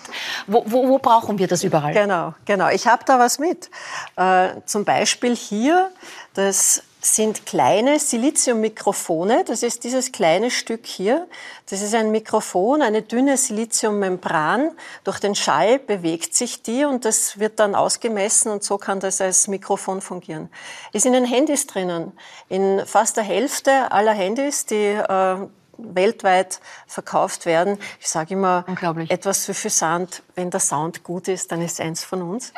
[0.47, 1.93] Wo, wo, wo, brauchen wir das überall?
[1.93, 2.69] Genau, genau.
[2.69, 3.69] Ich habe da was mit.
[4.15, 5.91] Äh, zum Beispiel hier
[6.33, 9.43] das sind kleine Siliziummikrofone.
[9.45, 11.27] Das ist dieses kleine Stück hier.
[11.69, 14.71] Das ist ein Mikrofon, eine dünne Siliziummembran.
[15.03, 19.21] Durch den Schall bewegt sich die und das wird dann ausgemessen und so kann das
[19.21, 20.49] als Mikrofon fungieren.
[20.93, 22.11] Ist in den Handys drinnen.
[22.49, 25.37] In fast der Hälfte aller Handys, die äh,
[25.77, 27.77] weltweit verkauft werden.
[27.99, 28.65] Ich sage immer
[29.09, 32.53] etwas suffisant, wenn der Sound gut ist, dann ist eins von uns.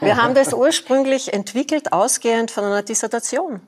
[0.00, 3.60] Wir haben das ursprünglich entwickelt, ausgehend von einer Dissertation.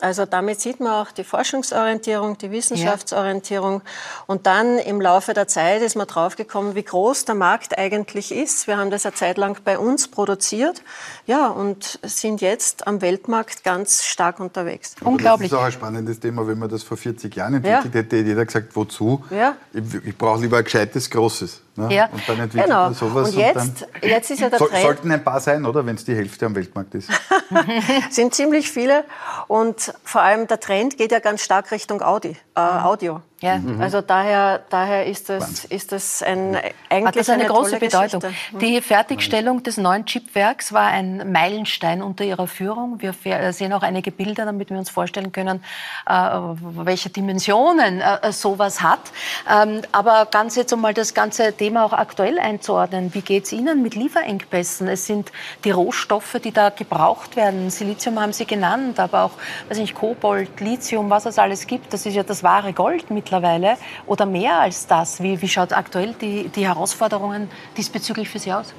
[0.00, 3.82] Also damit sieht man auch die Forschungsorientierung, die Wissenschaftsorientierung.
[4.26, 8.68] Und dann im Laufe der Zeit ist man draufgekommen, wie groß der Markt eigentlich ist.
[8.68, 10.82] Wir haben das eine Zeit lang bei uns produziert,
[11.26, 14.94] ja, und sind jetzt am Weltmarkt ganz stark unterwegs.
[15.00, 15.50] Aber Unglaublich.
[15.50, 16.46] Das ist auch ein spannendes Thema.
[16.46, 18.00] Wenn man das vor 40 Jahren entwickelt ja.
[18.00, 19.24] hätte, hätte jeder gesagt, wozu?
[19.30, 19.56] Ja.
[19.72, 21.62] Ich, ich brauche lieber ein gescheites, großes.
[21.78, 21.94] Ne?
[21.94, 22.08] Ja.
[22.12, 22.84] Und dann entwickelt genau.
[22.84, 23.30] man sowas.
[23.30, 24.82] Und jetzt, und jetzt ist ja der so, Trend.
[24.82, 25.86] Sollten ein paar sein, oder?
[25.86, 27.10] Wenn es die Hälfte am Weltmarkt ist.
[28.10, 29.04] sind ziemlich viele.
[29.46, 33.22] Und vor allem der Trend geht ja ganz stark Richtung Audi, äh, Audio.
[33.40, 33.58] Ja.
[33.58, 33.80] Mhm.
[33.80, 36.56] Also daher, daher ist, das, ist das ein,
[36.88, 38.20] eigentlich Hat das eine, eine große Bedeutung.
[38.20, 38.58] Geschichte.
[38.58, 43.00] Die Fertigstellung des neuen Chipwerks war ein Meilenstein unter Ihrer Führung.
[43.00, 43.14] Wir
[43.52, 45.62] sehen auch einige Bilder, damit wir uns vorstellen können,
[46.06, 49.00] äh, welche Dimensionen äh, sowas hat.
[49.48, 53.52] Ähm, aber ganz jetzt, um mal das ganze Thema auch aktuell einzuordnen, wie geht es
[53.52, 54.88] Ihnen mit Lieferengpässen?
[54.88, 55.30] Es sind
[55.64, 57.70] die Rohstoffe, die da gebraucht werden.
[57.70, 59.32] Silizium haben Sie genannt, aber auch
[59.68, 61.92] weiß nicht, Kobold, Lithium, was es alles gibt.
[61.92, 63.76] Das ist ja das wahre Gold mit mittlerweile
[64.06, 65.22] oder mehr als das?
[65.22, 68.74] Wie, wie schaut aktuell die, die Herausforderungen diesbezüglich für Sie aus?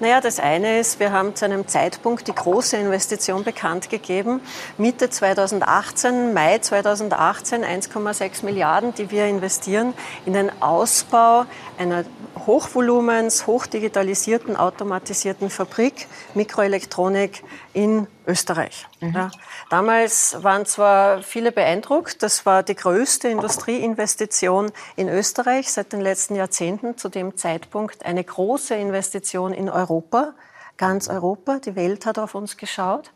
[0.00, 4.40] Naja, das eine ist, wir haben zu einem Zeitpunkt die große Investition bekannt gegeben.
[4.76, 9.94] Mitte 2018, Mai 2018, 1,6 Milliarden, die wir investieren
[10.26, 11.46] in den Ausbau
[11.78, 12.04] einer
[12.46, 18.86] Hochvolumens, hochdigitalisierten, automatisierten Fabrik Mikroelektronik in Österreich.
[19.00, 19.14] Mhm.
[19.14, 19.30] Ja.
[19.70, 26.36] Damals waren zwar viele beeindruckt, das war die größte Industrieinvestition in Österreich seit den letzten
[26.36, 30.34] Jahrzehnten, zu dem Zeitpunkt eine große Investition in Europa,
[30.76, 33.10] ganz Europa, die Welt hat auf uns geschaut.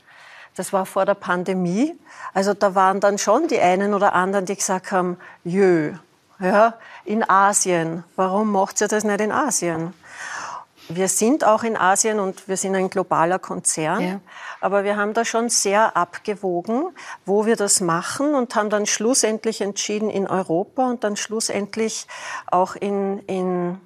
[0.57, 1.97] Das war vor der Pandemie.
[2.35, 5.95] Also da waren dann schon die einen oder anderen, die gesagt haben, jö,
[6.41, 6.75] ja,
[7.05, 8.05] in Asien.
[8.17, 9.95] Warum macht ihr das nicht in Asien?
[10.91, 14.01] Wir sind auch in Asien und wir sind ein globaler Konzern.
[14.01, 14.21] Ja.
[14.61, 16.89] Aber wir haben da schon sehr abgewogen,
[17.27, 22.07] wo wir das machen und haben dann schlussendlich entschieden in Europa und dann schlussendlich
[22.47, 23.79] auch in, in,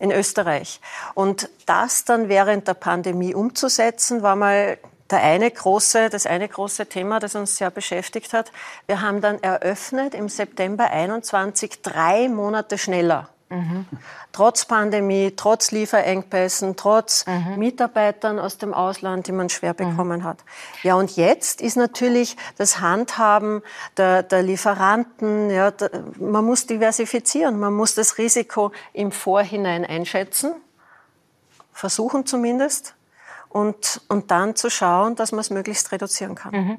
[0.00, 0.80] in Österreich.
[1.14, 4.76] Und das dann während der Pandemie umzusetzen, war mal
[5.10, 8.52] der eine große, das eine große Thema, das uns sehr beschäftigt hat.
[8.86, 13.28] Wir haben dann eröffnet im September 21, drei Monate schneller.
[13.50, 13.84] Mhm.
[14.30, 17.58] Trotz Pandemie, trotz Lieferengpässen, trotz mhm.
[17.58, 19.90] Mitarbeitern aus dem Ausland, die man schwer mhm.
[19.90, 20.24] bekommen mhm.
[20.24, 20.38] hat.
[20.84, 23.62] Ja, und jetzt ist natürlich das Handhaben
[23.96, 30.54] der, der Lieferanten, ja, der, man muss diversifizieren, man muss das Risiko im Vorhinein einschätzen,
[31.72, 32.94] versuchen zumindest
[33.50, 36.52] und, und dann zu schauen, dass man es möglichst reduzieren kann.
[36.52, 36.76] Mhm.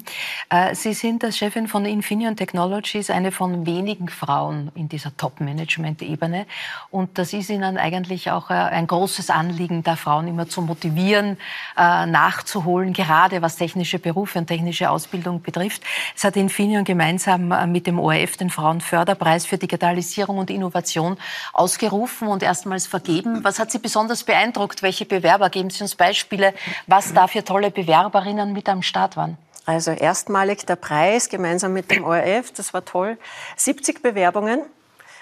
[0.49, 6.45] Äh, Sie sind als Chefin von Infineon Technologies eine von wenigen Frauen in dieser Top-Management-Ebene.
[6.89, 11.37] Und das ist Ihnen eigentlich auch äh, ein großes Anliegen, da Frauen immer zu motivieren,
[11.77, 15.83] äh, nachzuholen, gerade was technische Berufe und technische Ausbildung betrifft.
[16.15, 21.17] Es hat Infineon gemeinsam äh, mit dem ORF den Frauenförderpreis für Digitalisierung und Innovation
[21.51, 23.43] ausgerufen und erstmals vergeben.
[23.43, 24.81] Was hat Sie besonders beeindruckt?
[24.81, 25.49] Welche Bewerber?
[25.49, 26.53] Geben Sie uns Beispiele,
[26.87, 29.37] was da für tolle Bewerberinnen mit am Start waren.
[29.65, 33.17] Also erstmalig der Preis gemeinsam mit dem ORF, das war toll.
[33.57, 34.63] 70 Bewerbungen,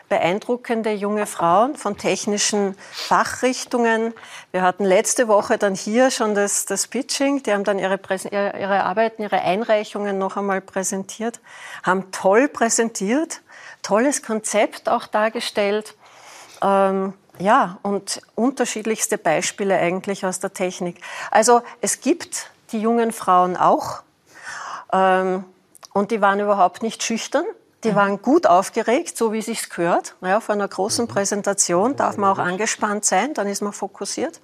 [0.07, 4.13] beeindruckende junge Frauen von technischen Fachrichtungen.
[4.51, 7.43] Wir hatten letzte Woche dann hier schon das, das Pitching.
[7.43, 7.99] Die haben dann ihre,
[8.31, 11.39] ihre Arbeiten, ihre Einreichungen noch einmal präsentiert,
[11.83, 13.41] haben toll präsentiert,
[13.83, 15.95] tolles Konzept auch dargestellt.
[16.61, 21.01] Ähm, ja, und unterschiedlichste Beispiele eigentlich aus der Technik.
[21.31, 24.03] Also es gibt die jungen Frauen auch
[24.91, 25.45] ähm,
[25.93, 27.45] und die waren überhaupt nicht schüchtern.
[27.85, 30.15] Die waren gut aufgeregt, so wie sich's gehört.
[30.19, 34.41] Ja, vor einer großen Präsentation darf man auch angespannt sein, dann ist man fokussiert.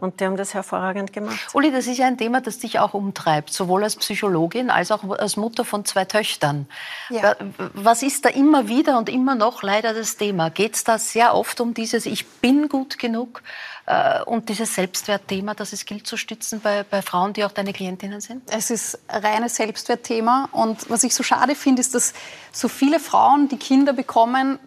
[0.00, 1.38] Und die haben das hervorragend gemacht.
[1.52, 5.08] Uli, das ist ja ein Thema, das dich auch umtreibt, sowohl als Psychologin als auch
[5.10, 6.66] als Mutter von zwei Töchtern.
[7.10, 7.36] Ja.
[7.74, 10.50] Was ist da immer wieder und immer noch leider das Thema?
[10.50, 13.42] Geht es da sehr oft um dieses Ich bin gut genug
[13.86, 17.72] äh, und dieses Selbstwertthema, das es gilt zu stützen bei, bei Frauen, die auch deine
[17.72, 18.42] Klientinnen sind?
[18.50, 22.14] Es ist reines Selbstwertthema und was ich so schade finde, ist, dass
[22.52, 24.58] so viele Frauen, die Kinder bekommen,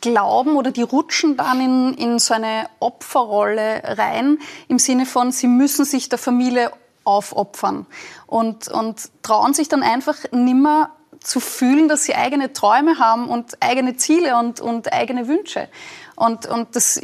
[0.00, 5.46] glauben oder die rutschen dann in, in so eine Opferrolle rein, im Sinne von, sie
[5.46, 6.72] müssen sich der Familie
[7.04, 7.86] aufopfern
[8.26, 13.58] und, und trauen sich dann einfach nimmer zu fühlen, dass sie eigene Träume haben und
[13.60, 15.68] eigene Ziele und, und eigene Wünsche.
[16.16, 17.00] Und, und das,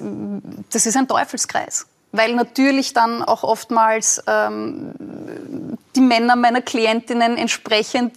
[0.71, 4.93] das ist ein Teufelskreis weil natürlich dann auch oftmals ähm,
[5.95, 8.15] die Männer meiner Klientinnen entsprechend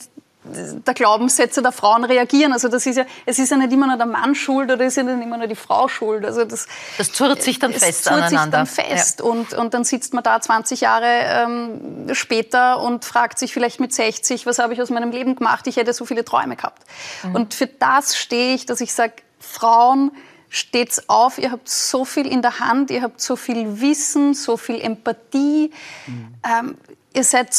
[0.86, 2.54] der Glaubenssätze der Frauen reagieren.
[2.54, 4.94] Also das ist ja, es ist ja nicht immer nur der Mann schuld oder es
[4.94, 6.26] ist ja nicht immer nur die Frau schuld.
[6.26, 8.66] Also das, das zurrt sich dann es fest zurrt aneinander.
[8.66, 9.20] sich dann fest.
[9.20, 9.26] Ja.
[9.26, 13.94] Und, und dann sitzt man da 20 Jahre ähm, später und fragt sich vielleicht mit
[13.94, 15.68] 60, was habe ich aus meinem Leben gemacht?
[15.68, 16.84] Ich hätte so viele Träume gehabt.
[17.24, 17.36] Mhm.
[17.36, 20.12] Und für das stehe ich, dass ich sage, Frauen,
[20.50, 24.58] steht's auf, ihr habt so viel in der Hand, ihr habt so viel Wissen, so
[24.58, 25.72] viel Empathie.
[26.08, 26.34] Mhm.
[26.44, 26.78] Ähm,
[27.14, 27.54] ihr seid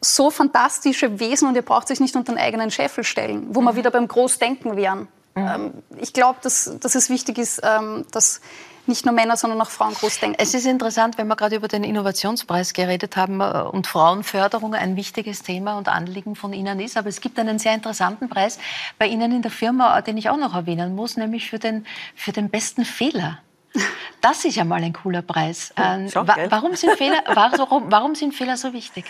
[0.00, 3.66] so fantastische Wesen und ihr braucht sich nicht unter den eigenen Scheffel stellen, wo mhm.
[3.66, 5.08] wir wieder beim Großdenken wären.
[5.34, 5.46] Mhm.
[5.46, 8.40] Ähm, ich glaube, dass, dass es wichtig ist, ähm, dass
[8.88, 10.36] nicht nur Männer, sondern auch Frauen groß denken.
[10.40, 14.96] Es ist interessant, wenn wir gerade über den Innovationspreis geredet haben äh, und Frauenförderung ein
[14.96, 16.96] wichtiges Thema und Anliegen von Ihnen ist.
[16.96, 18.58] Aber es gibt einen sehr interessanten Preis
[18.98, 22.32] bei Ihnen in der Firma, den ich auch noch erwähnen muss, nämlich für den, für
[22.32, 23.38] den besten Fehler.
[24.20, 25.72] Das ist ja mal ein cooler Preis.
[25.76, 29.04] Ähm, warum, sind Fehler, warum, warum sind Fehler so wichtig?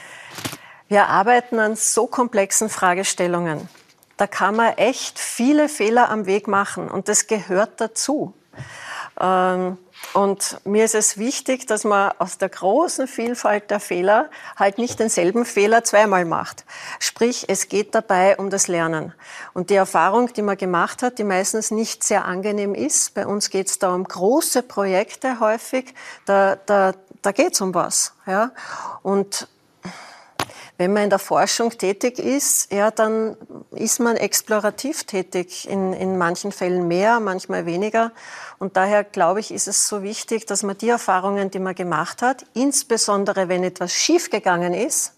[0.88, 3.68] Wir arbeiten an so komplexen Fragestellungen.
[4.16, 8.32] Da kann man echt viele Fehler am Weg machen und das gehört dazu.
[9.20, 9.78] Ähm,
[10.14, 14.98] und mir ist es wichtig, dass man aus der großen Vielfalt der Fehler halt nicht
[14.98, 16.64] denselben Fehler zweimal macht.
[16.98, 19.12] Sprich, es geht dabei um das Lernen.
[19.54, 23.50] Und die Erfahrung, die man gemacht hat, die meistens nicht sehr angenehm ist, bei uns
[23.50, 28.14] geht es da um große Projekte häufig, da, da, da geht es um was.
[28.26, 28.52] Ja?
[29.02, 29.48] Und
[30.78, 33.36] wenn man in der Forschung tätig ist, ja, dann
[33.72, 35.68] ist man explorativ tätig.
[35.68, 38.12] In, in manchen Fällen mehr, manchmal weniger.
[38.60, 42.22] Und daher glaube ich, ist es so wichtig, dass man die Erfahrungen, die man gemacht
[42.22, 45.14] hat, insbesondere wenn etwas schiefgegangen ist,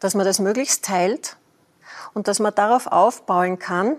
[0.00, 1.36] dass man das möglichst teilt
[2.14, 3.96] und dass man darauf aufbauen kann,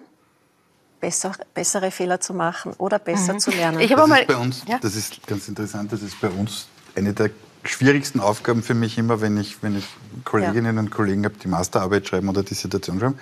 [0.99, 3.39] besser, bessere Fehler zu machen oder besser mhm.
[3.39, 3.80] zu lernen.
[3.80, 4.80] Ich habe mal, bei uns, ja?
[4.80, 7.30] das ist ganz interessant, das ist bei uns eine der
[7.63, 9.86] schwierigsten Aufgaben für mich immer, wenn ich, wenn ich
[10.26, 10.82] Kolleginnen ja.
[10.82, 13.19] und Kollegen habe, die Masterarbeit schreiben oder Dissertation schreiben,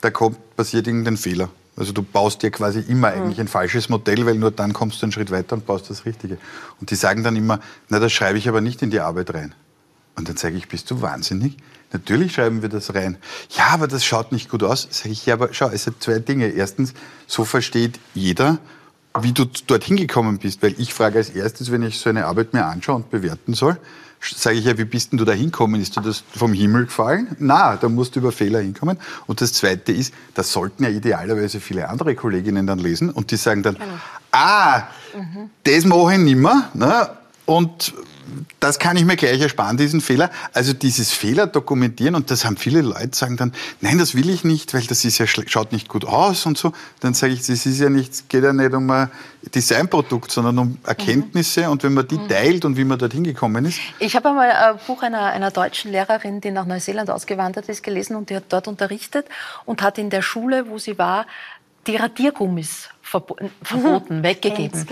[0.00, 1.50] da kommt, passiert irgendein Fehler.
[1.76, 3.22] Also du baust dir quasi immer mhm.
[3.22, 6.04] eigentlich ein falsches Modell, weil nur dann kommst du einen Schritt weiter und baust das
[6.04, 6.38] Richtige.
[6.80, 9.54] Und die sagen dann immer, na, das schreibe ich aber nicht in die Arbeit rein.
[10.16, 11.56] Und dann sage ich, bist du wahnsinnig?
[11.92, 13.16] Natürlich schreiben wir das rein.
[13.50, 14.88] Ja, aber das schaut nicht gut aus.
[14.90, 16.48] Sage ich, ja, aber schau, es sind zwei Dinge.
[16.48, 16.92] Erstens,
[17.26, 18.58] so versteht jeder,
[19.18, 20.62] wie du dorthin gekommen bist.
[20.62, 23.78] Weil ich frage als erstes, wenn ich so eine Arbeit mir anschaue und bewerten soll,
[24.20, 25.80] sage ich ja, wie bist denn du da hinkommen?
[25.80, 27.28] Ist dir das vom Himmel gefallen?
[27.38, 28.98] Na, da musst du über Fehler hinkommen.
[29.26, 33.36] Und das Zweite ist, das sollten ja idealerweise viele andere Kolleginnen dann lesen und die
[33.36, 33.86] sagen dann, genau.
[34.32, 34.82] ah,
[35.14, 35.50] mhm.
[35.64, 36.70] das mache ich nimmer.
[36.74, 37.08] Ne?
[37.46, 37.94] Und
[38.60, 40.30] das kann ich mir gleich ersparen, diesen Fehler.
[40.52, 44.44] Also dieses Fehler dokumentieren und das haben viele Leute sagen dann, nein, das will ich
[44.44, 46.72] nicht, weil das ist ja, schaut nicht gut aus und so.
[47.00, 49.10] Dann sage ich, das ist ja nicht, geht ja nicht um ein
[49.54, 51.70] Designprodukt, sondern um Erkenntnisse mhm.
[51.70, 52.28] und wenn man die mhm.
[52.28, 53.78] teilt und wie man dorthin gekommen ist.
[53.98, 58.16] Ich habe einmal ein Buch einer, einer deutschen Lehrerin, die nach Neuseeland ausgewandert ist, gelesen
[58.16, 59.26] und die hat dort unterrichtet
[59.64, 61.26] und hat in der Schule, wo sie war,
[61.86, 63.50] die Radiergummis verboten,
[64.18, 64.22] mhm.
[64.22, 64.86] weggegeben.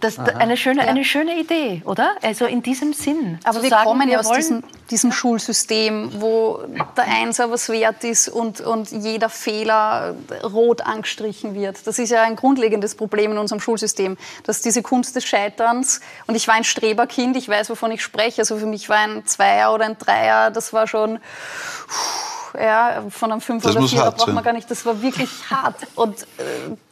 [0.00, 2.12] Das ist eine schöne, eine schöne Idee, oder?
[2.22, 3.40] Also in diesem Sinn.
[3.42, 6.60] Aber wir sagen, kommen ja aus diesem, diesem, Schulsystem, wo
[6.96, 11.84] der Einser was wert ist und, und jeder Fehler rot angestrichen wird.
[11.88, 16.36] Das ist ja ein grundlegendes Problem in unserem Schulsystem, dass diese Kunst des Scheiterns, und
[16.36, 19.74] ich war ein Streberkind, ich weiß, wovon ich spreche, also für mich war ein Zweier
[19.74, 21.18] oder ein Dreier, das war schon...
[22.54, 24.70] Ja, von einem Fünf das oder Vier, da braucht man gar nicht.
[24.70, 25.76] Das war wirklich hart.
[25.94, 26.26] Und äh,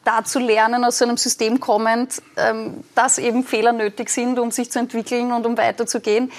[0.05, 4.51] da zu lernen, aus so einem System kommend, ähm, dass eben Fehler nötig sind, um
[4.51, 6.31] sich zu entwickeln und um weiterzugehen,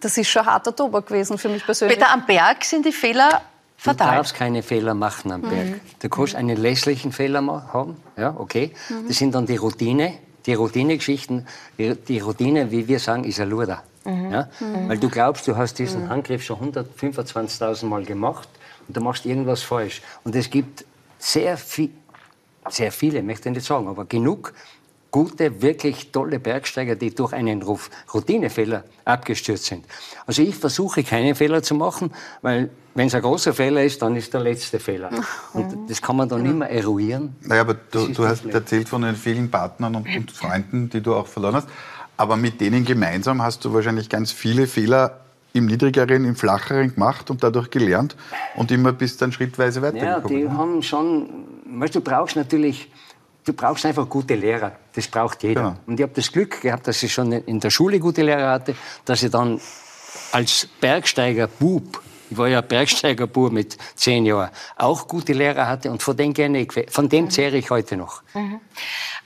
[0.00, 1.98] das ist schon harter Tobak gewesen für mich persönlich.
[1.98, 3.42] Peter, am Berg sind die Fehler
[3.76, 4.08] fatal.
[4.10, 5.66] Du darfst keine Fehler machen am Berg.
[5.66, 5.80] Mhm.
[6.00, 7.40] Du kannst einen lässlichen Fehler
[7.72, 8.72] haben, ja, okay.
[8.88, 9.08] Mhm.
[9.08, 10.14] Das sind dann die Routine,
[10.46, 11.46] die Routinegeschichten.
[11.78, 13.82] Die, die Routine, wie wir sagen, ist ein Luder.
[14.04, 14.32] Mhm.
[14.32, 14.48] Ja?
[14.60, 14.88] Mhm.
[14.88, 16.08] Weil du glaubst, du hast diesen mhm.
[16.10, 18.48] Handgriff schon 125.000 Mal gemacht
[18.88, 20.02] und du machst irgendwas falsch.
[20.24, 20.84] Und es gibt
[21.18, 21.90] sehr, viel,
[22.68, 24.52] sehr viele, möchte ich nicht sagen, aber genug
[25.12, 29.84] gute, wirklich tolle Bergsteiger, die durch einen Routinefehler abgestürzt sind.
[30.26, 34.16] Also ich versuche keinen Fehler zu machen, weil wenn es ein großer Fehler ist, dann
[34.16, 35.10] ist der letzte Fehler.
[35.52, 37.36] Und das kann man dann immer eruieren.
[37.42, 41.14] Naja, aber du, du hast erzählt von den vielen Partnern und, und Freunden, die du
[41.14, 41.68] auch verloren hast.
[42.22, 45.22] Aber mit denen gemeinsam hast du wahrscheinlich ganz viele Fehler
[45.54, 48.14] im niedrigeren, im flacheren gemacht und dadurch gelernt
[48.54, 50.38] und immer bis dann schrittweise weitergekommen.
[50.38, 51.28] Ja, die haben schon,
[51.66, 52.88] weißt, du brauchst natürlich,
[53.44, 54.70] du brauchst einfach gute Lehrer.
[54.92, 55.62] Das braucht jeder.
[55.62, 55.76] Genau.
[55.84, 58.76] Und ich habe das Glück gehabt, dass ich schon in der Schule gute Lehrer hatte,
[59.04, 59.60] dass ich dann
[60.30, 66.02] als Bergsteiger Bub ich war ja Bergsteigerbub mit zehn Jahren, auch gute Lehrer hatte und
[66.02, 68.22] von dem, gerne, von dem zehre ich heute noch.
[68.32, 68.58] Mhm.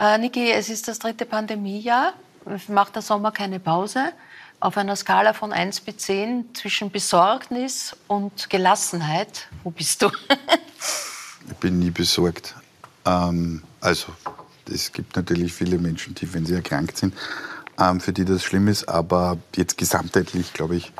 [0.00, 2.14] Äh, Niki, es ist das dritte Pandemiejahr,
[2.68, 4.12] macht der Sommer keine Pause.
[4.59, 10.11] Auf einer Skala von 1 bis 10 zwischen Besorgnis und Gelassenheit, wo bist du?
[11.48, 12.54] ich bin nie besorgt.
[13.04, 14.12] Ähm, also,
[14.72, 17.14] es gibt natürlich viele Menschen, die, wenn sie erkrankt sind,
[17.78, 18.88] ähm, für die das schlimm ist.
[18.88, 20.92] Aber jetzt gesamtheitlich, glaube ich,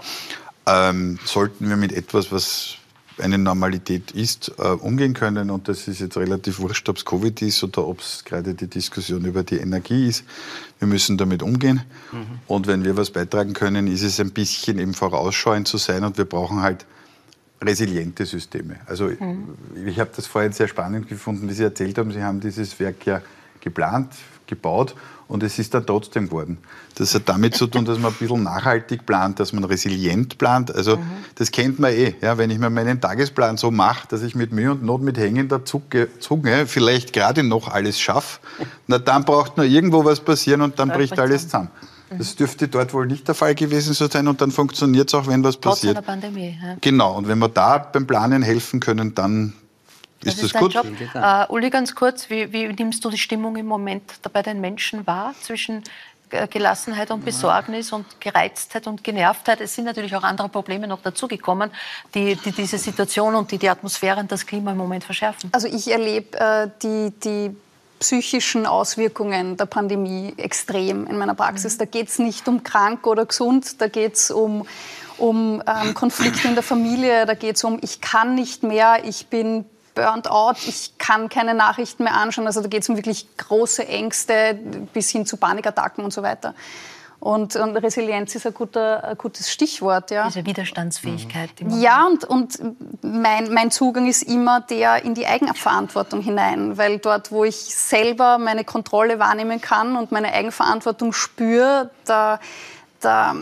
[0.67, 2.77] ähm, sollten wir mit etwas, was
[3.19, 5.51] eine Normalität ist, äh, umgehen können.
[5.51, 8.67] Und das ist jetzt relativ wurscht, ob es Covid ist oder ob es gerade die
[8.67, 10.25] Diskussion über die Energie ist.
[10.79, 11.83] Wir müssen damit umgehen.
[12.13, 12.27] Mhm.
[12.47, 16.05] Und wenn wir was beitragen können, ist es ein bisschen eben vorausschauend zu sein.
[16.05, 16.87] Und wir brauchen halt
[17.63, 18.77] resiliente Systeme.
[18.87, 19.49] Also mhm.
[19.87, 22.13] ich habe das vorhin sehr spannend gefunden, wie Sie erzählt haben.
[22.13, 23.23] Sie haben dieses Werk ja
[23.61, 24.11] geplant,
[24.47, 24.95] gebaut
[25.29, 26.59] und es ist dann trotzdem geworden.
[26.95, 30.75] Das hat damit zu tun, dass man ein bisschen nachhaltig plant, dass man resilient plant.
[30.75, 31.03] Also mhm.
[31.35, 32.15] das kennt man eh.
[32.21, 35.19] Ja, wenn ich mir meinen Tagesplan so mache, dass ich mit Mühe und Not mit
[35.19, 38.41] hängender Zunge vielleicht gerade noch alles schaffe,
[38.87, 41.71] na dann braucht nur irgendwo was passieren und dann bricht alles zusammen.
[42.09, 45.43] Das dürfte dort wohl nicht der Fall gewesen sein und dann funktioniert es auch, wenn
[45.43, 45.97] was passiert.
[45.97, 46.57] Trotz einer Pandemie.
[46.63, 46.77] Ja.
[46.81, 49.55] Genau, und wenn wir da beim Planen helfen können, dann
[50.25, 50.75] ist das, das gut?
[50.75, 50.87] Job.
[51.15, 54.03] Uh, Uli, ganz kurz, wie, wie, nimmst du die Stimmung im Moment
[54.33, 55.85] bei den Menschen wahr zwischen
[56.31, 59.61] äh, Gelassenheit und Besorgnis und Gereiztheit und Genervtheit?
[59.61, 61.71] Es sind natürlich auch andere Probleme noch dazugekommen,
[62.15, 65.51] die, die diese Situation und die die Atmosphäre und das Klima im Moment verschärfen.
[65.53, 67.57] Also ich erlebe äh, die, die
[67.99, 71.75] psychischen Auswirkungen der Pandemie extrem in meiner Praxis.
[71.75, 71.79] Mhm.
[71.79, 74.67] Da geht es nicht um krank oder gesund, da geht es um,
[75.19, 79.29] um ähm, Konflikte in der Familie, da geht es um, ich kann nicht mehr, ich
[79.29, 79.65] bin
[79.97, 82.47] burnt out, ich kann keine Nachrichten mehr anschauen.
[82.47, 84.57] Also da geht es um wirklich große Ängste
[84.93, 86.55] bis hin zu Panikattacken und so weiter.
[87.19, 90.11] Und, und Resilienz ist ein, guter, ein, gutes Stichwort.
[90.11, 90.27] Ja.
[90.27, 91.51] Diese Widerstandsfähigkeit.
[91.61, 91.81] Mhm.
[91.81, 92.61] Ja, und, und
[93.03, 96.77] mein, mein Zugang ist immer der in die Eigenverantwortung hinein.
[96.77, 102.39] Weil dort, wo ich selber meine Kontrolle wahrnehmen kann und meine Eigenverantwortung spüre, da,
[103.01, 103.35] da,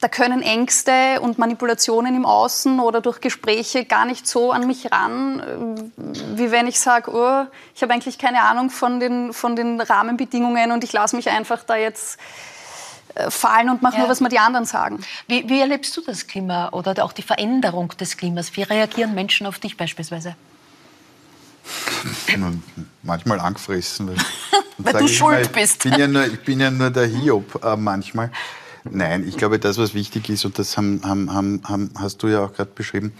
[0.00, 4.92] da können Ängste und Manipulationen im Außen oder durch Gespräche gar nicht so an mich
[4.92, 9.56] ran, äh, wie wenn ich sage, oh, ich habe eigentlich keine Ahnung von den, von
[9.56, 12.18] den Rahmenbedingungen und ich lasse mich einfach da jetzt
[13.14, 14.00] äh, fallen und mache ja.
[14.00, 15.00] nur, was mir die anderen sagen.
[15.26, 18.54] Wie, wie erlebst du das Klima oder auch die Veränderung des Klimas?
[18.56, 20.36] Wie reagieren Menschen auf dich beispielsweise?
[23.02, 24.08] manchmal angefressen.
[24.08, 24.16] Weil,
[24.78, 25.84] weil du schuld mal, bist.
[25.84, 28.30] Ich bin, ja nur, ich bin ja nur der Hiob äh, manchmal.
[28.90, 32.44] Nein, ich glaube, das, was wichtig ist, und das haben, haben, haben, hast du ja
[32.44, 33.12] auch gerade beschrieben,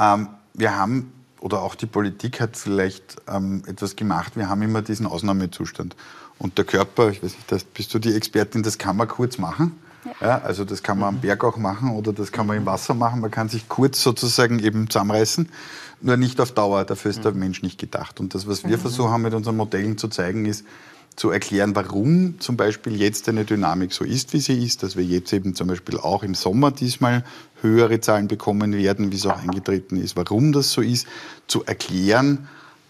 [0.00, 4.82] ähm, wir haben, oder auch die Politik hat vielleicht ähm, etwas gemacht, wir haben immer
[4.82, 5.94] diesen Ausnahmezustand.
[6.38, 9.38] Und der Körper, ich weiß nicht, das, bist du die Expertin, das kann man kurz
[9.38, 9.78] machen.
[10.20, 10.40] Ja.
[10.42, 13.20] also das kann man am Berg auch machen oder das kann man im Wasser machen.
[13.20, 15.48] Man kann sich kurz sozusagen eben zusammenreißen,
[16.00, 16.84] nur nicht auf Dauer.
[16.84, 17.40] Dafür ist der mhm.
[17.40, 18.20] Mensch nicht gedacht.
[18.20, 18.80] Und das, was wir mhm.
[18.80, 20.64] versuchen mit unseren Modellen zu zeigen, ist,
[21.18, 25.04] zu erklären, warum zum Beispiel jetzt eine Dynamik so ist, wie sie ist, dass wir
[25.04, 27.24] jetzt eben zum Beispiel auch im Sommer diesmal
[27.60, 31.08] höhere Zahlen bekommen werden, wie es auch eingetreten ist, warum das so ist,
[31.48, 32.46] zu erklären,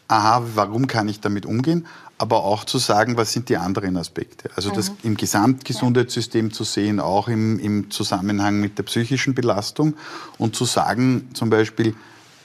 [0.08, 1.86] aha, warum kann ich damit umgehen,
[2.18, 4.50] aber auch zu sagen, was sind die anderen Aspekte.
[4.56, 4.96] Also das mhm.
[5.04, 9.94] im Gesamtgesundheitssystem zu sehen, auch im, im Zusammenhang mit der psychischen Belastung
[10.36, 11.94] und zu sagen zum Beispiel,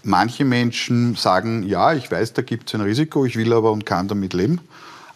[0.03, 3.85] manche Menschen sagen, ja, ich weiß, da gibt es ein Risiko, ich will aber und
[3.85, 4.61] kann damit leben.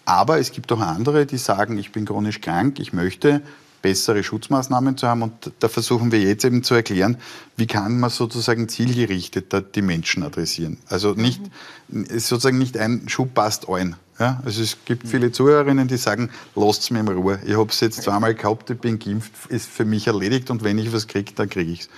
[0.08, 3.42] Aber es gibt auch andere, die sagen, ich bin chronisch krank, ich möchte
[3.82, 5.22] bessere Schutzmaßnahmen zu haben.
[5.22, 7.18] Und da versuchen wir jetzt eben zu erklären,
[7.58, 10.78] wie kann man sozusagen zielgerichtet die Menschen adressieren.
[10.88, 11.42] Also nicht,
[11.90, 13.98] sozusagen nicht ein Schub passt ein.
[14.18, 15.10] Ja, also es gibt mhm.
[15.10, 17.40] viele Zuhörerinnen, die sagen, lasst mir in Ruhe.
[17.46, 20.78] Ich habe es jetzt zweimal gehabt, ich bin geimpft, ist für mich erledigt und wenn
[20.78, 21.90] ich was kriege, dann kriege ich es.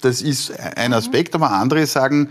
[0.00, 2.30] Das ist ein Aspekt, aber andere sagen,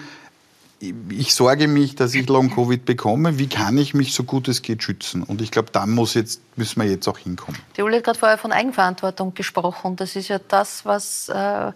[0.80, 3.40] ich sorge mich, dass ich Long-Covid bekomme.
[3.40, 5.24] Wie kann ich mich so gut es geht schützen?
[5.24, 7.60] Und ich glaube, da muss jetzt, müssen wir jetzt auch hinkommen.
[7.76, 9.96] Die Uli hat gerade vorher von Eigenverantwortung gesprochen.
[9.96, 11.72] Das ist ja das, was äh,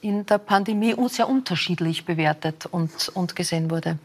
[0.00, 3.98] in der Pandemie sehr unterschiedlich bewertet und, und gesehen wurde.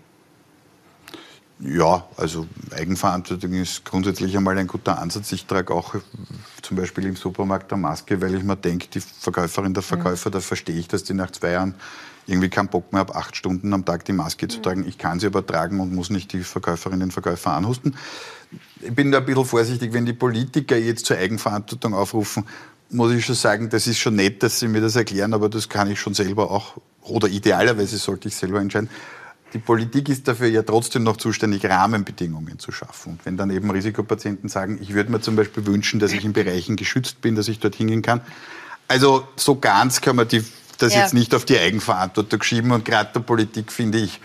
[1.63, 5.31] Ja, also Eigenverantwortung ist grundsätzlich einmal ein guter Ansatz.
[5.31, 5.93] Ich trage auch
[6.63, 10.33] zum Beispiel im Supermarkt eine Maske, weil ich mir denke, die Verkäuferin, der Verkäufer, mhm.
[10.33, 11.75] da verstehe ich, dass die nach zwei Jahren
[12.31, 14.87] irgendwie keinen Bock mehr habe, acht Stunden am Tag die Maske zu tragen.
[14.87, 17.95] Ich kann sie aber tragen und muss nicht die Verkäuferinnen und Verkäufer anhusten.
[18.81, 22.45] Ich bin da ein bisschen vorsichtig, wenn die Politiker jetzt zur Eigenverantwortung aufrufen,
[22.89, 25.69] muss ich schon sagen, das ist schon nett, dass sie mir das erklären, aber das
[25.69, 28.89] kann ich schon selber auch, oder idealerweise sollte ich selber entscheiden.
[29.53, 33.13] Die Politik ist dafür ja trotzdem noch zuständig, Rahmenbedingungen zu schaffen.
[33.13, 36.31] Und wenn dann eben Risikopatienten sagen, ich würde mir zum Beispiel wünschen, dass ich in
[36.31, 38.21] Bereichen geschützt bin, dass ich dort hingehen kann.
[38.87, 40.43] Also so ganz kann man die
[40.81, 41.01] das ja.
[41.01, 42.71] jetzt nicht auf die Eigenverantwortung schieben.
[42.71, 44.19] Und gerade der Politik finde ich,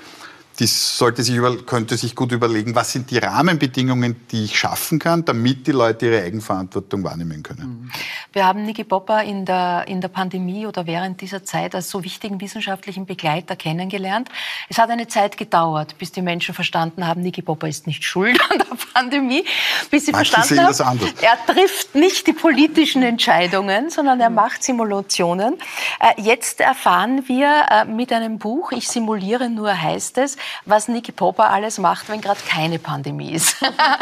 [0.59, 4.99] die sollte sich über, könnte sich gut überlegen, was sind die Rahmenbedingungen, die ich schaffen
[4.99, 7.83] kann, damit die Leute ihre Eigenverantwortung wahrnehmen können.
[7.83, 7.91] Mhm.
[8.33, 12.03] Wir haben Niki Popper in der, in der Pandemie oder während dieser Zeit als so
[12.05, 14.29] wichtigen wissenschaftlichen Begleiter kennengelernt.
[14.69, 18.41] Es hat eine Zeit gedauert, bis die Menschen verstanden haben, Niki Popper ist nicht schuld
[18.51, 19.45] an der Pandemie,
[19.91, 25.55] bis sie Manche verstanden haben, er trifft nicht die politischen Entscheidungen, sondern er macht Simulationen.
[26.01, 31.12] Äh, jetzt erfahren wir äh, mit einem Buch, ich simuliere nur heißt es, was Niki
[31.12, 33.57] Popper alles macht, wenn gerade keine Pandemie ist.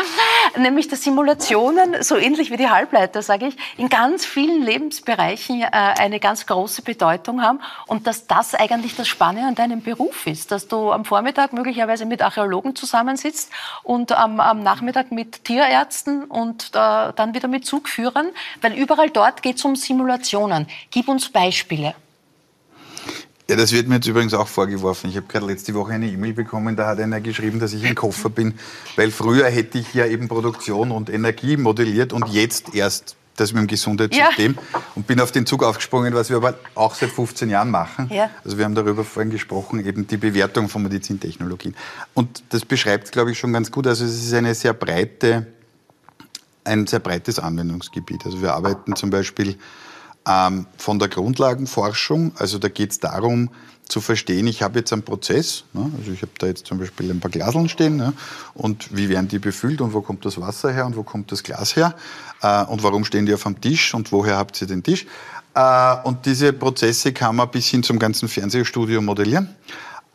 [0.56, 5.68] Nämlich, dass Simulationen, so ähnlich wie die Halbleiter, sage ich, in ganz vielen Lebensbereichen äh,
[5.70, 10.50] eine ganz große Bedeutung haben und dass das eigentlich das Spannende an deinem Beruf ist,
[10.50, 13.50] dass du am Vormittag möglicherweise mit Archäologen zusammensitzt
[13.82, 18.28] und am, am Nachmittag mit Tierärzten und äh, dann wieder mit Zugführern,
[18.60, 20.66] weil überall dort geht es um Simulationen.
[20.90, 21.94] Gib uns Beispiele.
[23.48, 25.10] Ja, das wird mir jetzt übrigens auch vorgeworfen.
[25.10, 27.94] Ich habe gerade letzte Woche eine E-Mail bekommen, da hat einer geschrieben, dass ich ein
[27.94, 28.54] Koffer bin,
[28.96, 33.62] weil früher hätte ich ja eben Produktion und Energie modelliert und jetzt erst das mit
[33.62, 34.80] dem Gesundheitssystem ja.
[34.94, 38.08] und bin auf den Zug aufgesprungen, was wir aber auch seit 15 Jahren machen.
[38.12, 38.30] Ja.
[38.44, 41.74] Also wir haben darüber vorhin gesprochen, eben die Bewertung von Medizintechnologien.
[42.14, 43.86] Und das beschreibt, glaube ich, schon ganz gut.
[43.86, 45.46] Also es ist eine sehr breite,
[46.64, 48.24] ein sehr breites Anwendungsgebiet.
[48.24, 49.58] Also wir arbeiten zum Beispiel
[50.28, 53.50] ähm, von der Grundlagenforschung, also da geht es darum,
[53.88, 55.90] zu verstehen, ich habe jetzt einen Prozess, ne?
[55.98, 58.14] also ich habe da jetzt zum Beispiel ein paar Glaseln stehen ne?
[58.54, 61.42] und wie werden die befüllt und wo kommt das Wasser her und wo kommt das
[61.42, 61.94] Glas her
[62.40, 65.06] äh, und warum stehen die auf dem Tisch und woher habt ihr den Tisch.
[65.54, 69.54] Äh, und diese Prozesse kann man bis hin zum ganzen Fernsehstudio modellieren.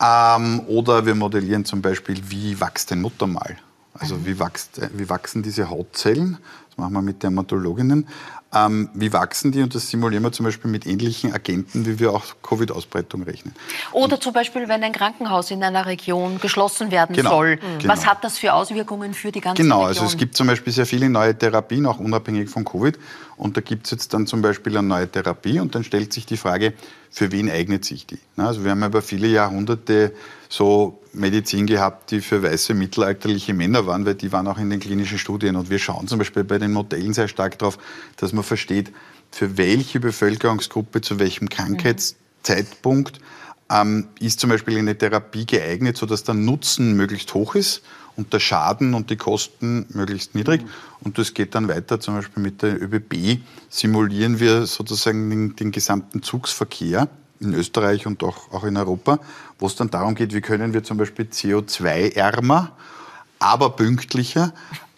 [0.02, 3.56] Ähm, oder wir modellieren zum Beispiel, wie wächst ein Muttermal.
[3.94, 6.38] Also wie, wächst, wie wachsen diese Hautzellen,
[6.68, 8.06] das machen wir mit Dermatologinnen,
[8.52, 9.62] ähm, wie wachsen die?
[9.62, 13.54] Und das simulieren wir zum Beispiel mit ähnlichen Agenten, wie wir auch Covid-Ausbreitung rechnen.
[13.92, 17.56] Oder und zum Beispiel, wenn ein Krankenhaus in einer Region geschlossen werden genau, soll.
[17.56, 17.86] Mhm.
[17.86, 19.94] Was hat das für Auswirkungen für die ganze genau, Region?
[19.94, 22.98] Genau, also es gibt zum Beispiel sehr viele neue Therapien, auch unabhängig von Covid.
[23.36, 26.26] Und da gibt es jetzt dann zum Beispiel eine neue Therapie und dann stellt sich
[26.26, 26.74] die Frage,
[27.10, 28.18] für wen eignet sich die?
[28.36, 30.12] Also wir haben über viele Jahrhunderte
[30.50, 34.80] so Medizin gehabt, die für weiße mittelalterliche Männer waren, weil die waren auch in den
[34.80, 35.54] klinischen Studien.
[35.54, 37.78] Und wir schauen zum Beispiel bei den Modellen sehr stark darauf,
[38.16, 38.92] dass man versteht,
[39.30, 43.20] für welche Bevölkerungsgruppe zu welchem Krankheitszeitpunkt
[43.70, 47.82] ähm, ist zum Beispiel eine Therapie geeignet, sodass der Nutzen möglichst hoch ist
[48.16, 50.62] und der Schaden und die Kosten möglichst niedrig.
[51.00, 55.70] Und das geht dann weiter, zum Beispiel mit der ÖBB simulieren wir sozusagen den, den
[55.70, 57.08] gesamten Zugsverkehr
[57.40, 59.18] in Österreich und auch, auch in Europa,
[59.58, 62.72] wo es dann darum geht, wie können wir zum Beispiel CO2-ärmer,
[63.38, 64.52] aber pünktlicher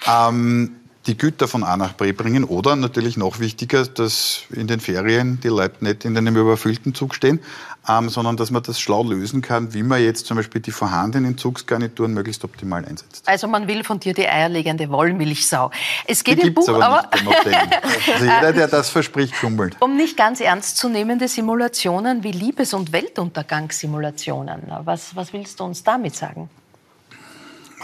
[0.07, 0.77] ähm,
[1.07, 5.41] die Güter von A nach B bringen oder natürlich noch wichtiger, dass in den Ferien
[5.41, 7.41] die Leute nicht in einem überfüllten Zug stehen,
[7.89, 11.37] ähm, sondern dass man das schlau lösen kann, wie man jetzt zum Beispiel die vorhandenen
[11.37, 13.23] Zugsgarnituren möglichst optimal einsetzt.
[13.27, 15.71] Also man will von dir die eierlegende Wollmilchsau.
[16.07, 19.77] Es geht die im Buch aber, aber also jeder, der das verspricht, schummelt.
[19.81, 24.73] Um nicht ganz ernst zu nehmende Simulationen wie Liebes- und Weltuntergangssimulationen.
[24.85, 26.49] Was, was willst du uns damit sagen?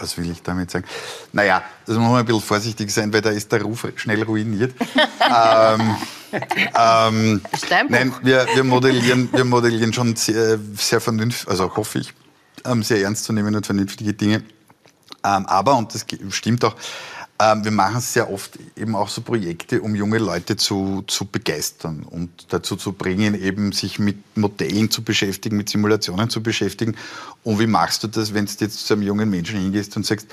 [0.01, 0.85] was will ich damit sagen?
[1.33, 4.73] Naja, da muss man ein bisschen vorsichtig sein, weil da ist der Ruf schnell ruiniert.
[5.19, 5.95] ähm,
[6.31, 7.41] ähm,
[7.89, 12.13] nein, wir, wir, modellieren, wir modellieren schon sehr, sehr vernünftig, also hoffe ich,
[12.65, 14.43] ähm, sehr ernst zu nehmen und vernünftige Dinge.
[15.23, 16.75] Ähm, aber, und das stimmt auch,
[17.41, 22.03] ähm, wir machen sehr oft eben auch so Projekte, um junge Leute zu, zu begeistern
[22.03, 26.95] und dazu zu bringen, eben sich mit Modellen zu beschäftigen, mit Simulationen zu beschäftigen.
[27.43, 30.27] Und wie machst du das, wenn du jetzt zu einem jungen Menschen hingehst und sagst,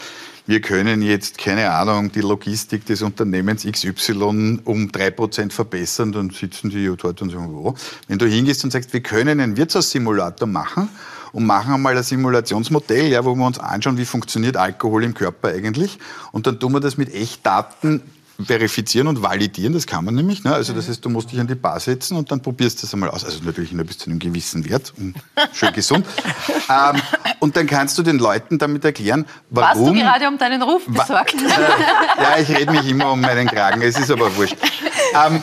[0.48, 6.30] wir können jetzt, keine Ahnung, die Logistik des Unternehmens XY um drei Prozent verbessern, dann
[6.30, 7.74] sitzen die dort und sagen, wo?
[8.08, 10.88] Wenn du hingehst und sagst, wir können einen Wirtshaussimulator machen,
[11.32, 15.48] und machen einmal ein Simulationsmodell, ja, wo wir uns anschauen, wie funktioniert Alkohol im Körper
[15.48, 15.98] eigentlich.
[16.32, 18.02] Und dann tun wir das mit Echtdaten
[18.44, 20.44] verifizieren und validieren, das kann man nämlich.
[20.44, 20.52] Ne?
[20.52, 22.92] Also das heißt, du musst dich an die Bar setzen und dann probierst du das
[22.92, 23.24] einmal aus.
[23.24, 25.14] Also natürlich nur bis zu einem gewissen Wert und
[25.52, 26.06] schön gesund.
[26.68, 27.00] ähm,
[27.40, 29.86] und dann kannst du den Leuten damit erklären, warum...
[29.86, 31.34] Warst du gerade um deinen Ruf besorgt?
[32.18, 34.56] ja, ich rede mich immer um meinen Kragen, es ist aber wurscht.
[35.14, 35.40] Ähm,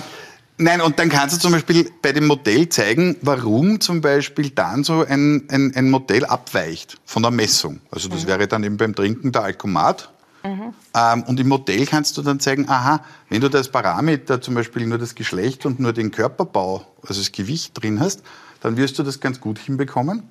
[0.63, 4.85] Nein, und dann kannst du zum Beispiel bei dem Modell zeigen, warum zum Beispiel dann
[4.85, 7.81] so ein, ein, ein Modell abweicht von der Messung.
[7.91, 8.27] Also das mhm.
[8.27, 10.09] wäre dann eben beim Trinken der Alkomat.
[10.41, 10.73] Mhm.
[10.95, 14.87] Ähm, und im Modell kannst du dann zeigen, aha, wenn du das Parameter zum Beispiel
[14.87, 18.23] nur das Geschlecht und nur den Körperbau, also das Gewicht drin hast,
[18.61, 20.23] dann wirst du das ganz gut hinbekommen.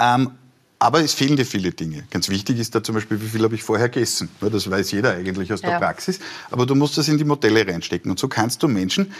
[0.00, 0.32] Ähm,
[0.78, 2.04] aber es fehlen dir viele Dinge.
[2.10, 4.28] Ganz wichtig ist da zum Beispiel, wie viel habe ich vorher gegessen.
[4.40, 5.78] Das weiß jeder eigentlich aus der ja.
[5.78, 6.18] Praxis.
[6.50, 8.10] Aber du musst das in die Modelle reinstecken.
[8.10, 9.12] Und so kannst du Menschen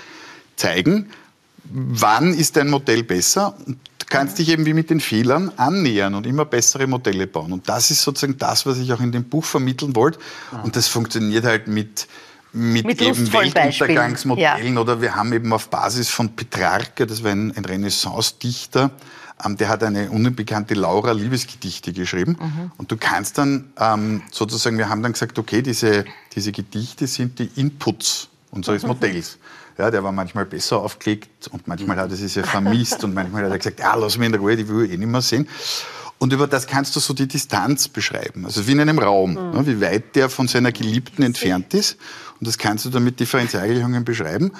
[0.56, 1.08] zeigen,
[1.64, 3.78] wann ist dein Modell besser und
[4.08, 7.52] kannst dich eben wie mit den Fehlern annähern und immer bessere Modelle bauen.
[7.52, 10.18] Und das ist sozusagen das, was ich auch in dem Buch vermitteln wollte.
[10.62, 12.06] Und das funktioniert halt mit,
[12.52, 14.80] mit, mit eben Weltuntergangsmodellen ja.
[14.80, 18.90] oder wir haben eben auf Basis von Petrarca, das war ein, ein Renaissance-Dichter,
[19.44, 22.36] ähm, der hat eine unbekannte Laura Liebesgedichte geschrieben.
[22.40, 22.72] Mhm.
[22.78, 27.38] Und du kannst dann ähm, sozusagen, wir haben dann gesagt, okay, diese, diese Gedichte sind
[27.38, 28.88] die Inputs unseres mhm.
[28.88, 29.38] Modells.
[29.78, 33.44] Ja, der war manchmal besser aufgelegt und manchmal hat er sich sehr vermisst und manchmal
[33.44, 35.46] hat er gesagt, ja, lass mich in Ruhe, die will ich eh nicht mehr sehen.
[36.18, 39.36] Und über das kannst du so die Distanz beschreiben, also wie in einem Raum, mhm.
[39.36, 41.98] ne, wie weit der von seiner Geliebten entfernt ist.
[42.40, 44.52] Und das kannst du dann mit Differentialgleichungen beschreiben.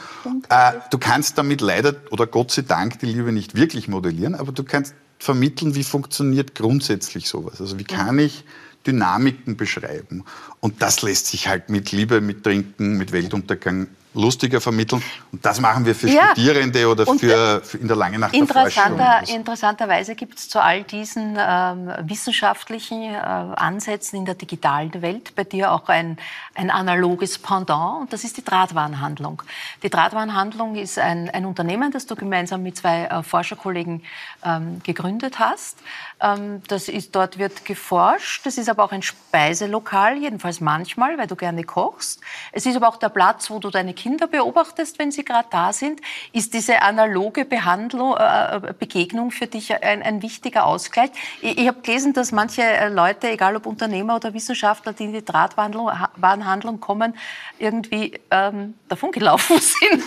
[0.49, 4.53] Äh, du kannst damit leider oder Gott sei Dank die Liebe nicht wirklich modellieren, aber
[4.53, 7.61] du kannst vermitteln, wie funktioniert grundsätzlich sowas.
[7.61, 8.45] Also wie kann ich
[8.87, 10.25] Dynamiken beschreiben.
[10.61, 15.03] Und das lässt sich halt mit Liebe, mit Trinken, mit Weltuntergang lustiger vermitteln.
[15.31, 16.29] Und das machen wir für ja.
[16.33, 19.35] Studierende oder für, für, in der langen Nacht interessanter, der.
[19.35, 25.45] Interessanterweise gibt es zu all diesen ähm, wissenschaftlichen äh, Ansätzen in der digitalen Welt bei
[25.45, 26.19] dir auch ein,
[26.55, 29.43] ein analoges Pendant und das ist die Drahtwarenhandlung.
[29.83, 34.03] Die Drahtwarenhandlung ist ein, ein Unternehmen, das du gemeinsam mit zwei äh, Forscherkollegen
[34.45, 35.79] ähm, gegründet hast.
[36.19, 38.47] Ähm, das ist, dort wird geforscht.
[38.47, 42.21] Das ist aber auch ein Speiselokal, jedenfalls manchmal, weil du gerne kochst.
[42.53, 45.75] Es ist aber auch der Platz, wo du deine Kinder beobachtest, wenn sie gerade da
[45.75, 46.01] sind.
[46.33, 51.11] Ist diese analoge Behandlung, äh, äh Begegnung für dich ein, ein wichtiger Ausgleich?
[51.43, 55.13] Ich, ich habe gelesen, dass manche äh, Leute, egal ob Unternehmer oder Wissenschaftler, die in
[55.13, 57.15] die Drahtwarenhandlung kommen,
[57.59, 60.03] irgendwie ähm, davongelaufen sind.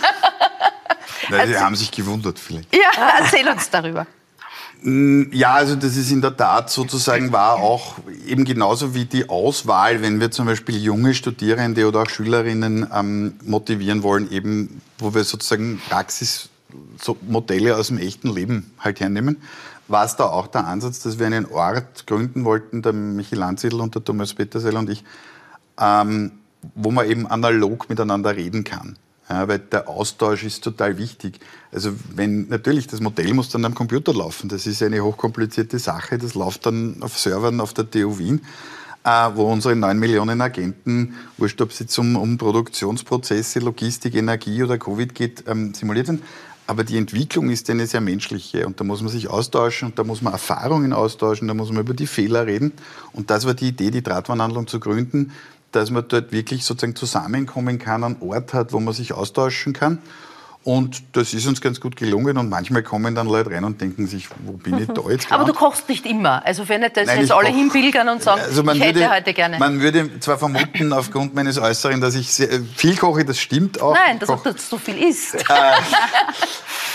[1.28, 2.74] Nein, sie haben sich gewundert vielleicht.
[2.74, 4.06] Ja, erzähl uns darüber.
[4.82, 9.28] Mm, ja, also das ist in der Tat sozusagen war auch eben genauso wie die
[9.28, 15.14] Auswahl, wenn wir zum Beispiel junge Studierende oder auch Schülerinnen ähm, motivieren wollen, eben wo
[15.14, 19.36] wir sozusagen Praxismodelle aus dem echten Leben halt hernehmen,
[19.88, 23.80] war es da auch der Ansatz, dass wir einen Ort gründen wollten, der Michael Landsiedl
[23.80, 25.04] und der Thomas Petersell und ich,
[25.78, 26.32] ähm,
[26.74, 28.96] wo man eben analog miteinander reden kann.
[29.30, 31.38] Ja, weil der Austausch ist total wichtig.
[31.70, 34.48] Also wenn natürlich das Modell muss dann am Computer laufen.
[34.48, 36.18] Das ist eine hochkomplizierte Sache.
[36.18, 38.40] Das läuft dann auf Servern auf der TU Wien,
[39.04, 44.78] äh, wo unsere neun Millionen Agenten, wurscht ob es jetzt um, Produktionsprozesse, Logistik, Energie oder
[44.78, 46.24] Covid geht, ähm, simuliert sind.
[46.66, 50.04] Aber die Entwicklung ist eine sehr menschliche und da muss man sich austauschen und da
[50.04, 52.72] muss man Erfahrungen austauschen, da muss man über die Fehler reden.
[53.12, 55.32] Und das war die Idee, die Drahtwarenhandlung zu gründen,
[55.72, 59.98] dass man dort wirklich sozusagen zusammenkommen kann, einen Ort hat, wo man sich austauschen kann.
[60.62, 62.36] Und das ist uns ganz gut gelungen.
[62.36, 65.32] Und manchmal kommen dann Leute rein und denken sich, wo bin ich da jetzt?
[65.32, 66.44] Aber du kochst nicht immer.
[66.44, 69.10] Also wenn nicht, dass Nein, jetzt alle koch, hinpilgern und sagen, also ich hätte würde,
[69.10, 69.58] heute gerne.
[69.58, 73.94] Man würde zwar vermuten, aufgrund meines Äußeren, dass ich sehr, viel koche, das stimmt auch.
[73.94, 75.36] Nein, dass Koch, du so viel isst.
[75.36, 75.42] Äh,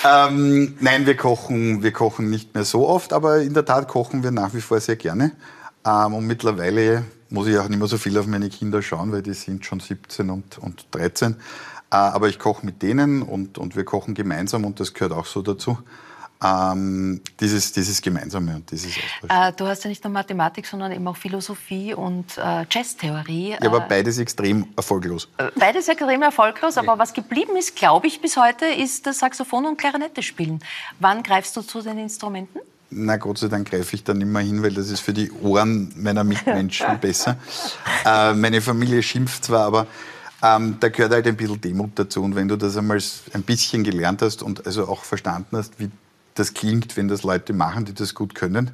[0.28, 4.21] ähm, nein, wir kochen, wir kochen nicht mehr so oft, aber in der Tat kochen
[4.21, 5.32] wir nach wie vor sehr gerne.
[5.84, 9.21] Ähm, und mittlerweile muss ich auch nicht mehr so viel auf meine Kinder schauen, weil
[9.21, 11.34] die sind schon 17 und, und 13.
[11.34, 11.36] Äh,
[11.95, 15.41] aber ich koche mit denen und, und wir kochen gemeinsam und das gehört auch so
[15.41, 15.78] dazu.
[16.43, 18.97] Ähm, dieses, dieses Gemeinsame und dieses.
[19.30, 23.51] Äh, du hast ja nicht nur Mathematik, sondern eben auch Philosophie und äh, Jazztheorie.
[23.51, 25.30] Ja, aber äh, beides extrem erfolglos.
[25.38, 29.65] Äh, beides extrem erfolglos, aber was geblieben ist, glaube ich, bis heute, ist das Saxophon
[29.65, 30.59] und Klarinette spielen.
[30.99, 32.59] Wann greifst du zu den Instrumenten?
[32.90, 35.92] Na Gott sei Dank greife ich dann immer hin, weil das ist für die Ohren
[35.96, 37.38] meiner Mitmenschen besser.
[38.06, 39.88] Äh, meine Familie schimpft zwar, aber
[40.44, 42.22] ähm, da gehört halt ein bisschen Demut dazu.
[42.22, 43.00] Und wenn du das einmal
[43.34, 45.90] ein bisschen gelernt hast und also auch verstanden hast, wie
[46.36, 48.72] das klingt, wenn das Leute machen, die das gut können,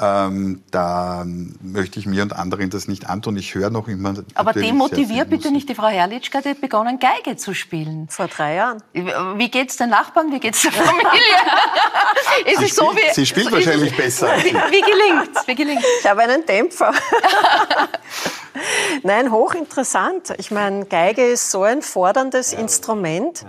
[0.00, 1.24] ähm, da
[1.60, 3.36] möchte ich mir und anderen das nicht antun.
[3.36, 4.14] Ich höre noch immer.
[4.34, 8.08] Aber demotiviert bitte nicht die Frau Herrlichkeit, die hat begonnen, Geige zu spielen.
[8.08, 8.82] Vor drei Jahren.
[8.92, 10.30] Wie geht es den Nachbarn?
[10.30, 11.10] Wie geht es der Familie?
[12.46, 14.28] Ist sie, es so wie, sie spielt wahrscheinlich besser.
[14.38, 15.84] Wie, wie gelingt Wie gelingt's?
[16.00, 16.92] Ich habe einen Dämpfer.
[19.02, 20.34] Nein, hochinteressant.
[20.38, 22.58] Ich meine, Geige ist so ein forderndes ja.
[22.60, 23.44] Instrument.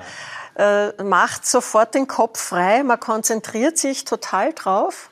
[0.56, 5.10] Äh, macht sofort den Kopf frei, man konzentriert sich total drauf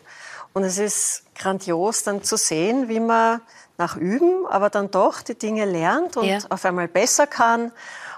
[0.52, 3.42] und es ist grandios dann zu sehen, wie man
[3.78, 6.40] nach Üben, aber dann doch die Dinge lernt und ja.
[6.50, 7.72] auf einmal besser kann.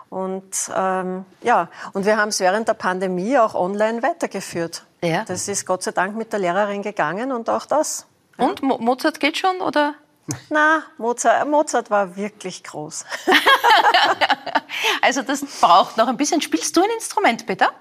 [0.09, 4.85] Und ähm, ja, und wir haben es während der Pandemie auch online weitergeführt.
[5.03, 5.23] Ja.
[5.25, 8.05] Das ist Gott sei Dank mit der Lehrerin gegangen und auch das.
[8.37, 9.95] Und Mo Mozart geht schon oder?
[10.49, 13.05] Na, Mozart, Mozart war wirklich groß.
[15.01, 16.41] also das braucht noch ein bisschen.
[16.41, 17.71] Spielst du ein Instrument, Peter?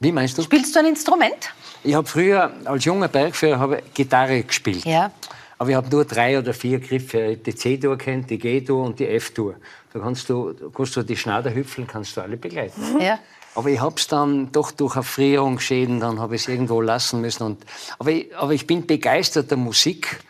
[0.00, 0.42] Wie meinst du?
[0.42, 1.52] Spielst du ein Instrument?
[1.82, 4.84] Ich habe früher als junger Bergführer Gitarre gespielt.
[4.84, 5.10] Ja.
[5.58, 7.36] Aber ich habe nur drei oder vier Griffe.
[7.36, 9.56] Die C-Dur kennt, die G-Dur und die F-Dur.
[9.92, 13.00] Da kannst du, kannst du die Schneiderhüpfeln kannst du alle begleiten.
[13.00, 13.18] Ja.
[13.56, 17.42] Aber ich habe es dann doch durch Erfrierungsschäden, dann habe ich es irgendwo lassen müssen.
[17.42, 17.64] Und,
[17.98, 20.20] aber, ich, aber ich bin begeisterter Musikfreund.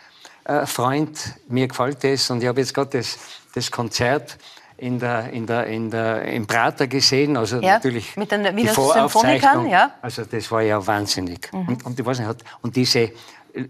[0.46, 2.30] Äh, Mir gefällt das.
[2.30, 3.18] Und ich habe jetzt gerade das,
[3.54, 4.38] das Konzert
[4.78, 7.36] in der, in der, in der, im Prater gesehen.
[7.36, 9.68] Also ja, natürlich mit den die Voraufzeichnung.
[9.68, 9.94] Ja.
[10.00, 11.52] Also das war ja wahnsinnig.
[11.52, 11.68] Mhm.
[11.68, 13.10] Und, und, ich weiß nicht, hat, und diese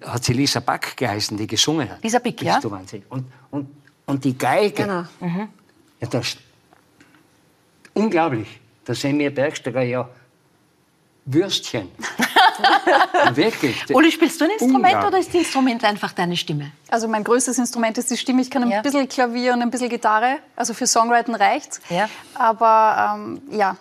[0.04, 2.02] hat sie Lisa Back geheißen, die gesungen hat.
[2.02, 2.60] Lisa Back, ja.
[3.08, 3.68] Und, und,
[4.04, 4.82] und die Geige.
[4.82, 5.04] Genau.
[5.20, 5.48] Mhm.
[6.00, 6.36] Ja, das,
[7.94, 8.60] unglaublich.
[8.84, 10.08] Da sehen wir Bergsteiger ja
[11.24, 11.88] Würstchen.
[13.34, 13.94] Wirklich.
[13.94, 16.72] Uli, spielst du ein Instrument oder ist das Instrument einfach deine Stimme?
[16.88, 18.42] Also mein größtes Instrument ist die Stimme.
[18.42, 18.82] Ich kann ein ja.
[18.82, 20.38] bisschen Klavier und ein bisschen Gitarre.
[20.56, 21.80] Also für Songwriting reicht's.
[21.88, 22.08] Ja.
[22.34, 23.76] Aber ähm, ja,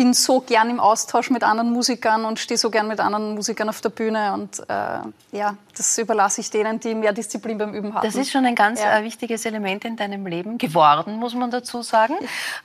[0.00, 3.68] bin so gern im Austausch mit anderen Musikern und stehe so gern mit anderen Musikern
[3.68, 4.32] auf der Bühne.
[4.32, 8.06] Und äh, ja, das überlasse ich denen, die mehr Disziplin beim Üben haben.
[8.06, 8.98] Das ist schon ein ganz ja.
[8.98, 12.14] äh, wichtiges Element in deinem Leben geworden, muss man dazu sagen.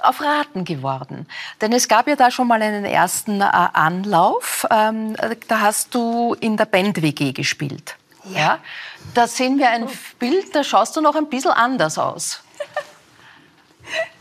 [0.02, 1.28] Auf Raten geworden.
[1.60, 4.66] Denn es gab ja da schon mal einen ersten äh, Anlauf.
[4.72, 5.18] Ähm,
[5.50, 7.98] da hast du in der Band-WG gespielt.
[8.30, 8.40] Ja.
[8.40, 8.60] ja.
[9.14, 12.45] Da sehen wir ein Bild, da schaust du noch ein bisschen anders aus.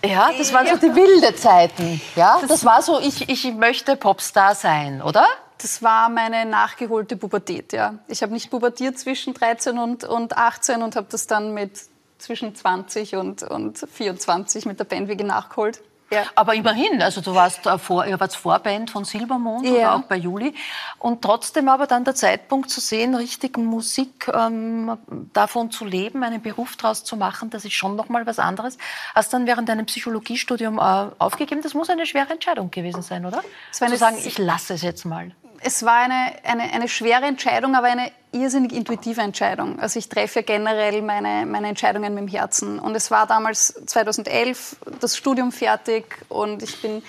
[0.05, 2.01] Ja, das waren so die wilde Zeiten.
[2.15, 5.27] Ja, das, das war so, ich, ich möchte Popstar sein, oder?
[5.59, 7.95] Das war meine nachgeholte Pubertät, ja.
[8.09, 11.81] Ich habe nicht pubertiert zwischen 13 und, und 18 und habe das dann mit
[12.19, 15.81] zwischen 20 und, und 24 mit der Bandwege nachgeholt.
[16.11, 16.25] Ja.
[16.35, 19.73] Aber immerhin, also du warst, äh, vor, ihr wart Vorband von Silbermond ja.
[19.73, 20.55] oder auch bei Juli.
[20.99, 24.97] Und trotzdem aber dann der Zeitpunkt zu sehen, richtig Musik ähm,
[25.33, 28.79] davon zu leben, einen Beruf daraus zu machen, das ist schon nochmal was anderes.
[29.15, 31.63] Hast dann während deinem Psychologiestudium äh, aufgegeben.
[31.63, 33.43] Das muss eine schwere Entscheidung gewesen sein, oder?
[33.71, 35.33] Zu sagen, ich lasse es jetzt mal
[35.65, 39.79] es war eine, eine, eine schwere Entscheidung, aber eine irrsinnig intuitive Entscheidung.
[39.79, 42.79] Also ich treffe generell meine, meine Entscheidungen mit dem Herzen.
[42.79, 47.03] Und es war damals 2011 das Studium fertig und ich bin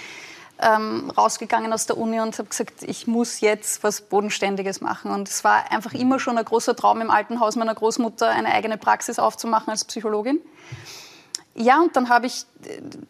[0.60, 5.12] ähm, rausgegangen aus der Uni und habe gesagt, ich muss jetzt was Bodenständiges machen.
[5.12, 8.54] Und es war einfach immer schon ein großer Traum im alten Haus meiner Großmutter, eine
[8.54, 10.40] eigene Praxis aufzumachen als Psychologin.
[11.56, 12.46] Ja, und dann habe ich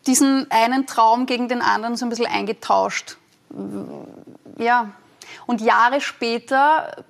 [0.08, 3.18] diesen einen Traum gegen den anderen so ein bisschen eingetauscht.
[4.58, 4.92] Ja,
[5.46, 7.05] und Jahre später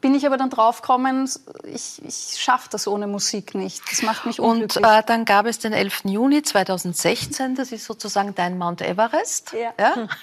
[0.00, 1.28] bin ich aber dann draufgekommen,
[1.64, 3.82] ich, ich schaffe das ohne Musik nicht.
[3.90, 4.84] Das macht mich unglücklich.
[4.84, 6.02] Und äh, dann gab es den 11.
[6.04, 9.52] Juni 2016, das ist sozusagen dein Mount Everest.
[9.52, 9.72] Ja.
[9.78, 10.08] ja?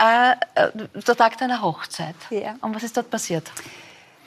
[0.00, 2.14] Äh, äh, der Tag deiner Hochzeit.
[2.30, 2.54] Ja.
[2.60, 3.50] Und was ist dort passiert?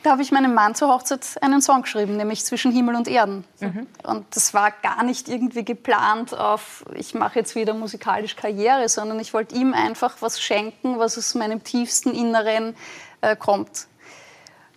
[0.04, 3.46] Da habe ich meinem Mann zur Hochzeit einen Song geschrieben, nämlich Zwischen Himmel und Erden.
[3.60, 3.88] Mhm.
[4.04, 9.20] Und das war gar nicht irgendwie geplant auf, ich mache jetzt wieder musikalisch Karriere, sondern
[9.20, 12.76] ich wollte ihm einfach was schenken, was aus meinem tiefsten Inneren
[13.22, 13.88] äh, kommt.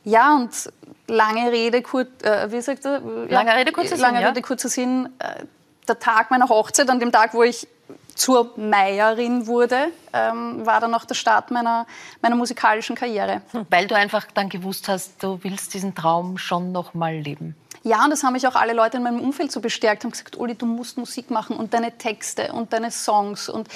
[0.05, 0.51] Ja, und
[1.07, 3.01] lange Rede, kur, äh, wie sagt er?
[3.29, 4.01] Ja, lange Rede, kurzer Sinn.
[4.01, 5.09] Lange Rede, kurzer Sinn.
[5.19, 5.45] Äh,
[5.89, 7.67] der Tag meiner Hochzeit, an dem Tag, wo ich
[8.15, 11.87] zur Meierin wurde, ähm, war dann auch der Start meiner,
[12.23, 13.43] meiner musikalischen Karriere.
[13.71, 17.57] Weil du einfach dann gewusst hast, du willst diesen Traum schon noch mal leben.
[17.83, 20.39] Ja, und das haben mich auch alle Leute in meinem Umfeld so bestärkt und gesagt,
[20.39, 23.69] Uli, du musst Musik machen und deine Texte und deine Songs und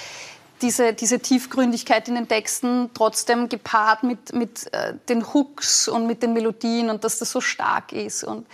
[0.63, 6.23] diese, diese Tiefgründigkeit in den Texten trotzdem gepaart mit, mit äh, den Hooks und mit
[6.23, 8.25] den Melodien und dass das so stark ist.
[8.25, 8.47] Und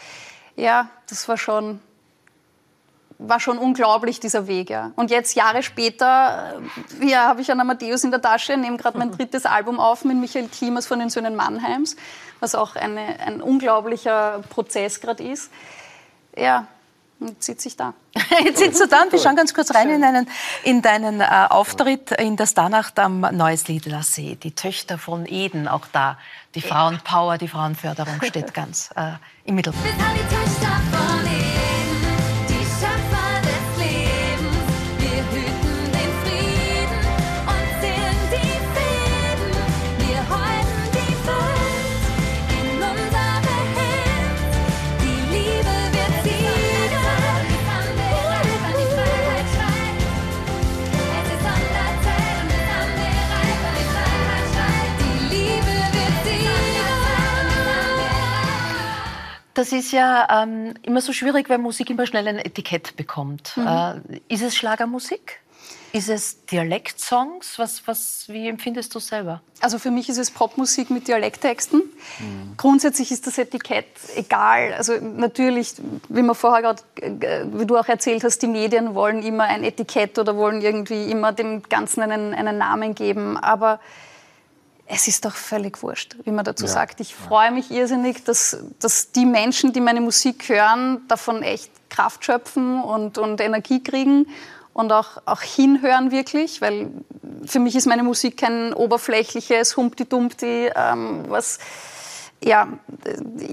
[0.57, 1.81] ja, das war schon,
[3.19, 4.71] war schon unglaublich, dieser Weg.
[4.71, 4.93] Ja.
[4.97, 6.61] Und jetzt, Jahre später,
[7.01, 10.05] äh, ja, habe ich einen Amadeus in der Tasche, nehme gerade mein drittes Album auf
[10.05, 11.97] mit Michael Klimas von den Söhnen Mannheims,
[12.41, 15.51] was auch eine, ein unglaublicher Prozess gerade ist.
[16.37, 16.67] Ja,
[17.29, 17.95] Jetzt sitze ich da.
[18.45, 20.29] Jetzt sitzt du da und wir schauen ganz kurz rein in, einen,
[20.63, 24.37] in deinen äh, Auftritt in der Starnacht am Neues Liedler See.
[24.37, 26.19] Die Töchter von Eden, auch da.
[26.55, 29.13] Die Frauenpower, die Frauenförderung steht ganz äh,
[29.45, 29.89] im Mittelpunkt.
[59.65, 63.57] Das ist ja ähm, immer so schwierig, weil Musik immer schnell ein Etikett bekommt.
[63.57, 63.67] Mhm.
[63.67, 65.41] Äh, ist es Schlagermusik?
[65.95, 67.59] Ist es Dialektsongs?
[67.59, 69.41] Was, was, wie empfindest du selber?
[69.61, 71.81] Also für mich ist es Popmusik mit Dialekttexten.
[71.81, 72.55] Mhm.
[72.59, 73.87] Grundsätzlich ist das Etikett
[74.17, 74.75] egal.
[74.75, 75.77] Also natürlich,
[76.11, 79.65] wie man vorher gerade, äh, wie du auch erzählt hast, die Medien wollen immer ein
[79.65, 83.39] Etikett oder wollen irgendwie immer dem Ganzen einen, einen Namen geben.
[83.39, 83.81] Aber
[84.87, 86.71] es ist doch völlig wurscht, wie man dazu ja.
[86.71, 87.01] sagt.
[87.01, 92.25] Ich freue mich irrsinnig, dass, dass die Menschen, die meine Musik hören, davon echt Kraft
[92.25, 94.27] schöpfen und, und Energie kriegen
[94.75, 96.91] und auch, auch hinhören wirklich, weil
[97.47, 101.59] für mich ist meine Musik kein oberflächliches Humpty-Dumpty, ähm, was
[102.43, 102.69] ja,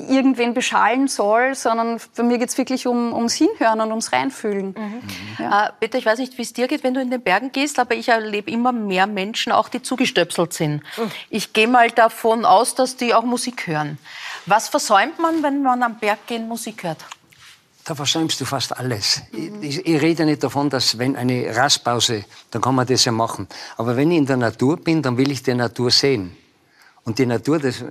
[0.09, 4.75] irgendwen beschallen soll, sondern für mir geht es wirklich um, ums Hinhören und ums Reinfühlen.
[4.77, 5.01] Mhm.
[5.39, 5.67] Ja.
[5.67, 7.79] Äh, Peter, ich weiß nicht, wie es dir geht, wenn du in den Bergen gehst,
[7.79, 10.83] aber ich erlebe immer mehr Menschen, auch die zugestöpselt sind.
[10.97, 11.11] Mhm.
[11.29, 13.97] Ich gehe mal davon aus, dass die auch Musik hören.
[14.45, 17.05] Was versäumt man, wenn man am Berg gehen Musik hört?
[17.83, 19.21] da versäumst du fast alles.
[19.31, 19.63] Mhm.
[19.63, 23.47] Ich, ich, rede nicht davon, dass wenn eine Rastpause, dann kann man das ja machen.
[23.77, 26.37] Aber wenn ich in der Natur bin, dann will ich die Natur sehen.
[27.03, 27.83] Und die Natur, das,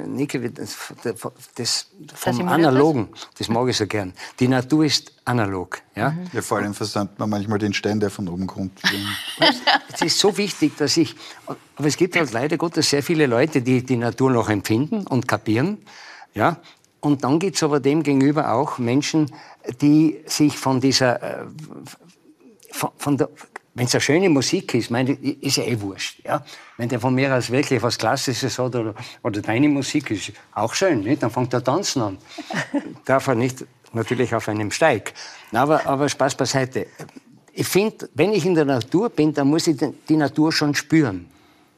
[1.02, 1.16] das,
[1.56, 3.08] das vom Analogen,
[3.38, 4.12] das mag ich so gern.
[4.38, 5.78] Die Natur ist analog.
[5.96, 6.30] Ja, mhm.
[6.32, 8.80] ja vor allem versäumt man manchmal den Stein, der von oben kommt.
[9.92, 11.16] es ist so wichtig, dass ich.
[11.74, 15.26] Aber es gibt halt leider Gottes sehr viele Leute, die die Natur noch empfinden und
[15.26, 15.78] kapieren.
[16.34, 16.58] Ja,
[17.00, 19.32] und dann gibt es aber dem gegenüber auch Menschen,
[19.80, 21.46] die sich von dieser, äh,
[22.70, 23.28] von, von der,
[23.75, 26.25] wenn es eine schöne Musik ist, meine, ist ja eh wurscht.
[26.25, 26.45] Ja?
[26.77, 30.75] Wenn der von mir aus wirklich was Klassisches hat oder, oder deine Musik ist auch
[30.75, 31.23] schön, nicht?
[31.23, 32.18] dann fängt er tanzen an.
[33.05, 35.14] Darf er nicht natürlich auf einem Steig.
[35.53, 36.87] Aber, aber Spaß beiseite.
[37.53, 39.77] Ich finde, wenn ich in der Natur bin, dann muss ich
[40.09, 41.27] die Natur schon spüren.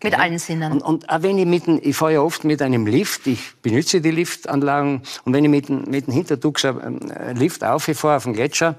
[0.02, 0.72] Mit allen Sinnen.
[0.72, 4.00] Und, und auch wenn ich mit, ich fahre ja oft mit einem Lift, ich benutze
[4.00, 8.76] die Liftanlagen, und wenn ich mit, mit dem Hinterdux einen Lift auffahre auf den Gletscher,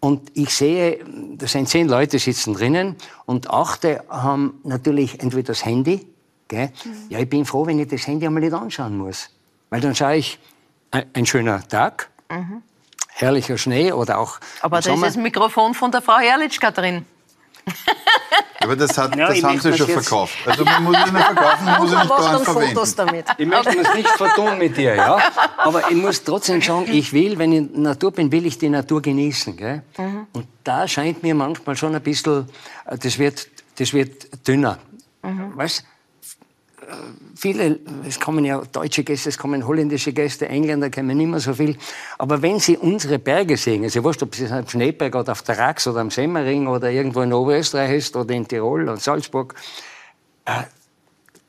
[0.00, 1.04] und ich sehe,
[1.36, 2.96] da sind zehn Leute sitzen drinnen
[3.26, 6.06] und achte haben natürlich entweder das Handy,
[6.48, 6.72] gell?
[6.84, 6.92] Mhm.
[7.10, 9.28] ja, ich bin froh, wenn ich das Handy einmal nicht anschauen muss.
[9.68, 10.38] Weil dann schaue ich,
[10.90, 12.62] ein, ein schöner Tag, mhm.
[13.08, 14.40] herrlicher Schnee oder auch.
[14.62, 17.04] Aber da ist das Mikrofon von der Frau Herrlichka drin.
[18.62, 20.36] Aber das, hat, ja, das haben sie schon verkauft.
[20.44, 22.74] Also man muss es nicht verkaufen, man muss es nicht dauernd verwenden.
[22.74, 23.24] Fotos damit.
[23.38, 25.18] Ich möchte es nicht vertun mit dir, ja.
[25.56, 28.58] Aber ich muss trotzdem sagen, ich will, wenn ich in der Natur bin, will ich
[28.58, 29.56] die Natur genießen.
[29.56, 29.82] Gell?
[29.96, 30.26] Mhm.
[30.32, 32.48] Und da scheint mir manchmal schon ein bisschen,
[32.84, 33.48] äh, das wird,
[33.78, 34.78] das wird dünner.
[35.22, 35.56] Mhm.
[35.56, 35.84] Weißt?
[37.40, 41.54] Viele, es kommen ja deutsche Gäste, es kommen holländische Gäste, Engländer kommen nicht mehr so
[41.54, 41.76] viel.
[42.18, 45.58] Aber wenn sie unsere Berge sehen, also wurscht, ob es am Schneeberg oder auf der
[45.58, 49.54] Rax oder am Semmering oder irgendwo in Oberösterreich ist oder in Tirol oder Salzburg,
[50.44, 50.64] äh,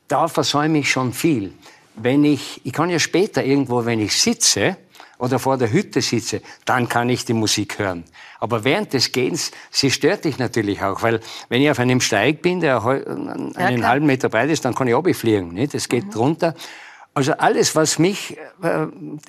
[0.08, 1.52] da versäume ich schon viel.
[1.94, 4.78] Wenn ich, ich kann ja später irgendwo, wenn ich sitze,
[5.22, 8.02] oder vor der Hütte sitze, dann kann ich die Musik hören.
[8.40, 12.42] Aber während des Gehens, sie stört dich natürlich auch, weil wenn ich auf einem Steig
[12.42, 15.54] bin, der einen ja, halben Meter breit ist, dann kann ich runterfliegen.
[15.54, 15.76] Nicht?
[15.76, 16.20] Es geht mhm.
[16.20, 16.54] runter.
[17.14, 18.86] Also alles, was mich äh,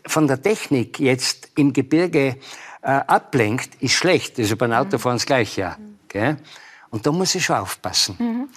[0.08, 2.38] von der Technik jetzt im Gebirge
[2.82, 4.40] äh, ablenkt, ist schlecht.
[4.40, 5.62] Das ist beim Autofahren das Gleiche.
[5.62, 5.78] Ja.
[5.78, 6.38] Mhm.
[6.94, 8.16] Und da muss ich schon aufpassen.
[8.20, 8.50] Mhm.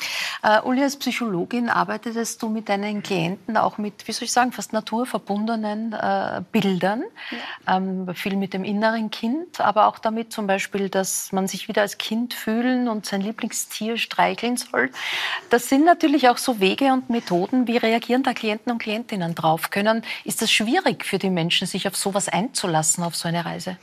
[0.45, 4.53] Uh, Uli, als Psychologin arbeitest du mit deinen Klienten auch mit, wie soll ich sagen,
[4.53, 7.05] fast naturverbundenen äh, Bildern.
[7.31, 7.79] Ja.
[7.79, 11.81] Ähm, viel mit dem inneren Kind, aber auch damit zum Beispiel, dass man sich wieder
[11.81, 14.91] als Kind fühlen und sein Lieblingstier streicheln soll.
[15.49, 17.67] Das sind natürlich auch so Wege und Methoden.
[17.67, 19.71] Wie reagieren da Klienten und Klientinnen drauf?
[19.71, 23.79] Können, ist das schwierig für die Menschen, sich auf sowas einzulassen, auf so eine Reise?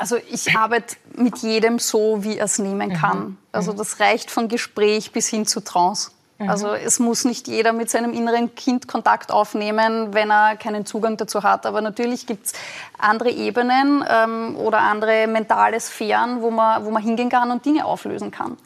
[0.00, 3.18] Also ich arbeite mit jedem so, wie er es nehmen kann.
[3.18, 3.36] Mhm.
[3.52, 6.10] Also das reicht von Gespräch bis hin zu Trance.
[6.38, 6.48] Mhm.
[6.48, 11.18] Also es muss nicht jeder mit seinem inneren Kind Kontakt aufnehmen, wenn er keinen Zugang
[11.18, 11.66] dazu hat.
[11.66, 12.52] Aber natürlich gibt es
[12.96, 17.84] andere Ebenen ähm, oder andere mentale Sphären, wo man, wo man hingehen kann und Dinge
[17.84, 18.56] auflösen kann.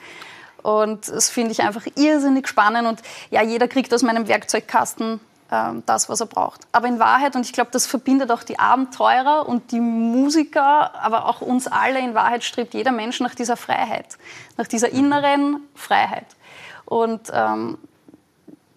[0.62, 2.86] Und das finde ich einfach irrsinnig spannend.
[2.86, 5.18] Und ja, jeder kriegt aus meinem Werkzeugkasten
[5.86, 6.62] das, was er braucht.
[6.72, 11.26] Aber in Wahrheit, und ich glaube, das verbindet auch die Abenteurer und die Musiker, aber
[11.26, 14.18] auch uns alle, in Wahrheit strebt jeder Mensch nach dieser Freiheit,
[14.56, 16.26] nach dieser inneren Freiheit.
[16.84, 17.78] Und ähm,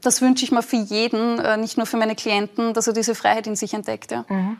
[0.01, 3.15] das wünsche ich mir für jeden, äh, nicht nur für meine Klienten, dass er diese
[3.15, 4.11] Freiheit in sich entdeckt.
[4.11, 4.25] Ja.
[4.27, 4.57] Mhm.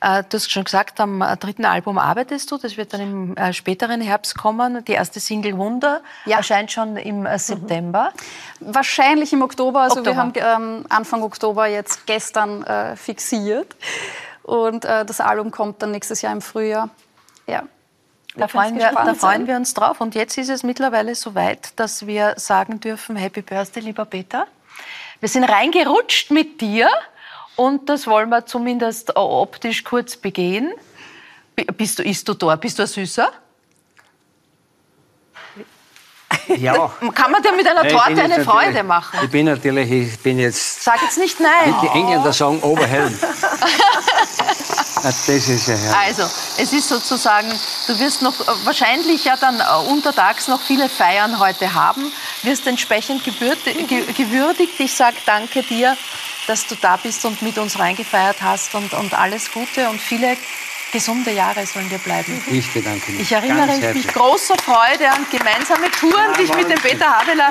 [0.00, 2.58] Äh, du hast schon gesagt, am äh, dritten Album arbeitest du.
[2.58, 4.84] Das wird dann im späteren Herbst kommen.
[4.84, 6.38] Die erste Single Wunder ja.
[6.38, 8.12] erscheint schon im September.
[8.60, 8.74] Mhm.
[8.74, 9.82] Wahrscheinlich im Oktober.
[9.82, 10.16] Also Oktober.
[10.32, 12.64] wir haben ähm, Anfang Oktober jetzt gestern
[12.96, 13.76] fixiert.
[14.42, 16.88] Und das Album kommt dann nächstes Jahr im Frühjahr.
[17.46, 17.64] Ja.
[18.34, 20.00] Da freuen, wir, da freuen, wir, uns drauf.
[20.00, 24.46] Und jetzt ist es mittlerweile so weit, dass wir sagen dürfen, Happy Birthday, lieber Peter.
[25.20, 26.88] Wir sind reingerutscht mit dir
[27.56, 30.72] Und das wollen wir zumindest optisch kurz begehen.
[31.76, 32.54] Bist du, isst du da?
[32.54, 33.32] Bist du ein Süßer?
[36.56, 36.92] Ja.
[37.14, 39.18] Kann man dir mit einer Torte eine Freude machen?
[39.24, 40.84] Ich bin natürlich, ich bin jetzt.
[40.84, 41.74] Sag jetzt nicht nein.
[41.82, 43.12] Die Engländer sagen Oberhelm.
[45.02, 45.76] das ist ja
[46.06, 47.48] Also, es ist sozusagen,
[47.86, 48.34] du wirst noch
[48.64, 54.78] wahrscheinlich ja dann äh, untertags noch viele Feiern heute haben, wirst entsprechend gewürdigt.
[54.78, 55.96] Ich sage danke dir,
[56.46, 60.36] dass du da bist und mit uns reingefeiert hast und, und alles Gute und viele
[60.92, 62.42] gesunde Jahre sollen dir bleiben.
[62.50, 63.20] Ich bedanke mich.
[63.20, 67.50] Ich erinnere mich mit großer Freude an gemeinsame Touren, die ich mit dem Peter Habeler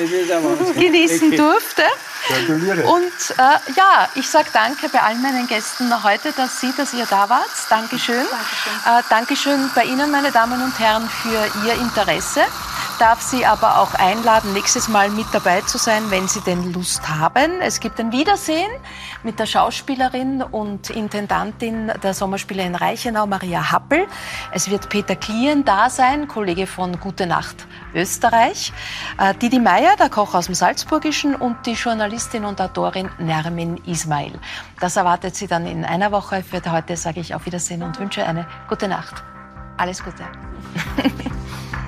[0.74, 1.84] genießen durfte.
[2.86, 7.06] Und äh, ja, ich sage danke bei allen meinen Gästen heute, dass Sie, dass ihr
[7.06, 7.50] da wart.
[7.70, 8.26] Dankeschön.
[8.30, 8.74] Dankeschön.
[8.86, 12.42] Äh, Dankeschön bei Ihnen, meine Damen und Herren, für Ihr Interesse
[13.00, 17.08] darf Sie aber auch einladen, nächstes Mal mit dabei zu sein, wenn Sie denn Lust
[17.08, 17.62] haben.
[17.62, 18.72] Es gibt ein Wiedersehen
[19.28, 24.08] mit der Schauspielerin und Intendantin der Sommerspiele in Reichenau, Maria Happel.
[24.54, 28.72] Es wird Peter Klien da sein, Kollege von Gute Nacht Österreich.
[29.20, 34.40] Äh, Didi Meier, der Koch aus dem Salzburgischen und die Journalistin und Autorin Nermin Ismail.
[34.80, 36.42] Das erwartet Sie dann in einer Woche.
[36.42, 39.26] Für heute sage ich auf Wiedersehen und wünsche eine gute Nacht.
[39.76, 40.24] Alles Gute.